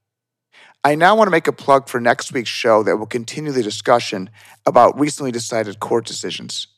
I 0.84 0.94
now 0.94 1.16
want 1.16 1.26
to 1.26 1.32
make 1.32 1.48
a 1.48 1.52
plug 1.52 1.88
for 1.88 2.00
next 2.00 2.32
week's 2.32 2.48
show 2.48 2.84
that 2.84 2.96
will 2.96 3.06
continue 3.06 3.50
the 3.50 3.64
discussion 3.64 4.30
about 4.64 4.98
recently 4.98 5.32
decided 5.32 5.80
court 5.80 6.06
decisions. 6.06 6.68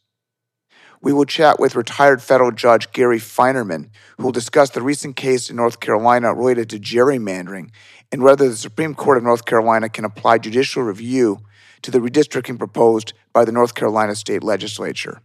We 1.02 1.12
will 1.12 1.26
chat 1.26 1.60
with 1.60 1.76
retired 1.76 2.22
federal 2.22 2.50
judge 2.50 2.90
Gary 2.92 3.18
Feinerman, 3.18 3.90
who 4.16 4.24
will 4.24 4.32
discuss 4.32 4.70
the 4.70 4.82
recent 4.82 5.16
case 5.16 5.50
in 5.50 5.56
North 5.56 5.80
Carolina 5.80 6.32
related 6.32 6.70
to 6.70 6.78
gerrymandering 6.78 7.70
and 8.10 8.22
whether 8.22 8.48
the 8.48 8.56
Supreme 8.56 8.94
Court 8.94 9.18
of 9.18 9.22
North 9.22 9.44
Carolina 9.44 9.90
can 9.90 10.06
apply 10.06 10.38
judicial 10.38 10.82
review 10.82 11.40
to 11.82 11.90
the 11.90 12.00
redistricting 12.00 12.58
proposed 12.58 13.12
by 13.34 13.44
the 13.44 13.52
North 13.52 13.74
Carolina 13.74 14.14
State 14.14 14.42
Legislature. 14.42 15.20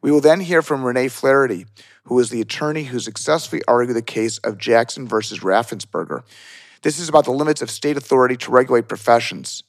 We 0.00 0.10
will 0.10 0.20
then 0.20 0.40
hear 0.40 0.62
from 0.62 0.84
Renee 0.84 1.08
Flaherty, 1.08 1.66
who 2.04 2.18
is 2.18 2.30
the 2.30 2.40
attorney 2.40 2.84
who 2.84 3.00
successfully 3.00 3.62
argued 3.66 3.96
the 3.96 4.02
case 4.02 4.38
of 4.38 4.58
Jackson 4.58 5.08
versus 5.08 5.40
Raffensperger. 5.40 6.22
This 6.82 6.98
is 6.98 7.08
about 7.08 7.24
the 7.24 7.32
limits 7.32 7.62
of 7.62 7.70
state 7.70 7.96
authority 7.96 8.36
to 8.36 8.50
regulate 8.50 8.88
professions. 8.88 9.64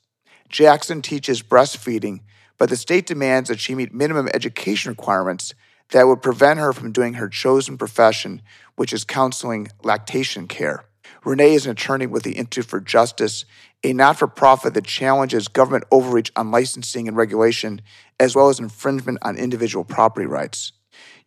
Jackson 0.48 1.02
teaches 1.02 1.42
breastfeeding, 1.42 2.22
but 2.58 2.70
the 2.70 2.76
state 2.76 3.08
demands 3.08 3.50
that 3.50 3.60
she 3.60 3.74
meet 3.74 3.94
minimum 3.94 4.30
education 4.34 4.92
requirements 4.92 5.54
that 5.92 6.08
would 6.08 6.22
prevent 6.22 6.60
her 6.60 6.74
from 6.74 6.92
doing 6.92 7.16
her 7.16 7.28
chosen 7.28 7.78
profession, 7.78 8.42
which 8.76 8.94
is 8.94 9.04
counseling 9.04 9.68
lactation 9.84 10.48
care. 10.48 10.86
Renee 11.26 11.56
is 11.56 11.66
an 11.66 11.72
attorney 11.72 12.06
with 12.06 12.24
the 12.24 12.34
Institute 12.34 12.66
for 12.66 12.80
Justice, 12.80 13.46
a 13.84 13.94
not 13.94 14.20
for 14.20 14.28
profit 14.28 14.74
that 14.74 14.86
challenges 14.86 15.48
government 15.48 15.86
overreach 15.92 16.32
on 16.36 16.52
licensing 16.52 17.08
and 17.08 17.18
regulation, 17.18 17.82
as 18.20 18.36
well 18.36 18.50
as 18.50 18.60
infringement 18.60 19.18
on 19.22 19.38
individual 19.38 19.86
property 19.86 20.26
rights. 20.26 20.74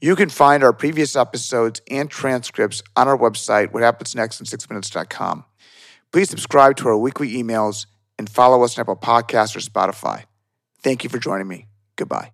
You 0.00 0.16
can 0.16 0.28
find 0.28 0.62
our 0.62 0.72
previous 0.72 1.16
episodes 1.16 1.80
and 1.90 2.10
transcripts 2.10 2.82
on 2.96 3.08
our 3.08 3.16
website, 3.16 3.72
whathappensnextin6minutes.com. 3.72 5.44
Please 6.12 6.28
subscribe 6.28 6.76
to 6.76 6.88
our 6.88 6.98
weekly 6.98 7.32
emails 7.34 7.86
and 8.18 8.28
follow 8.28 8.62
us 8.62 8.78
on 8.78 8.82
Apple 8.82 8.96
Podcasts 8.96 9.56
or 9.56 9.60
Spotify. 9.60 10.24
Thank 10.82 11.04
you 11.04 11.10
for 11.10 11.18
joining 11.18 11.48
me. 11.48 11.66
Goodbye. 11.96 12.30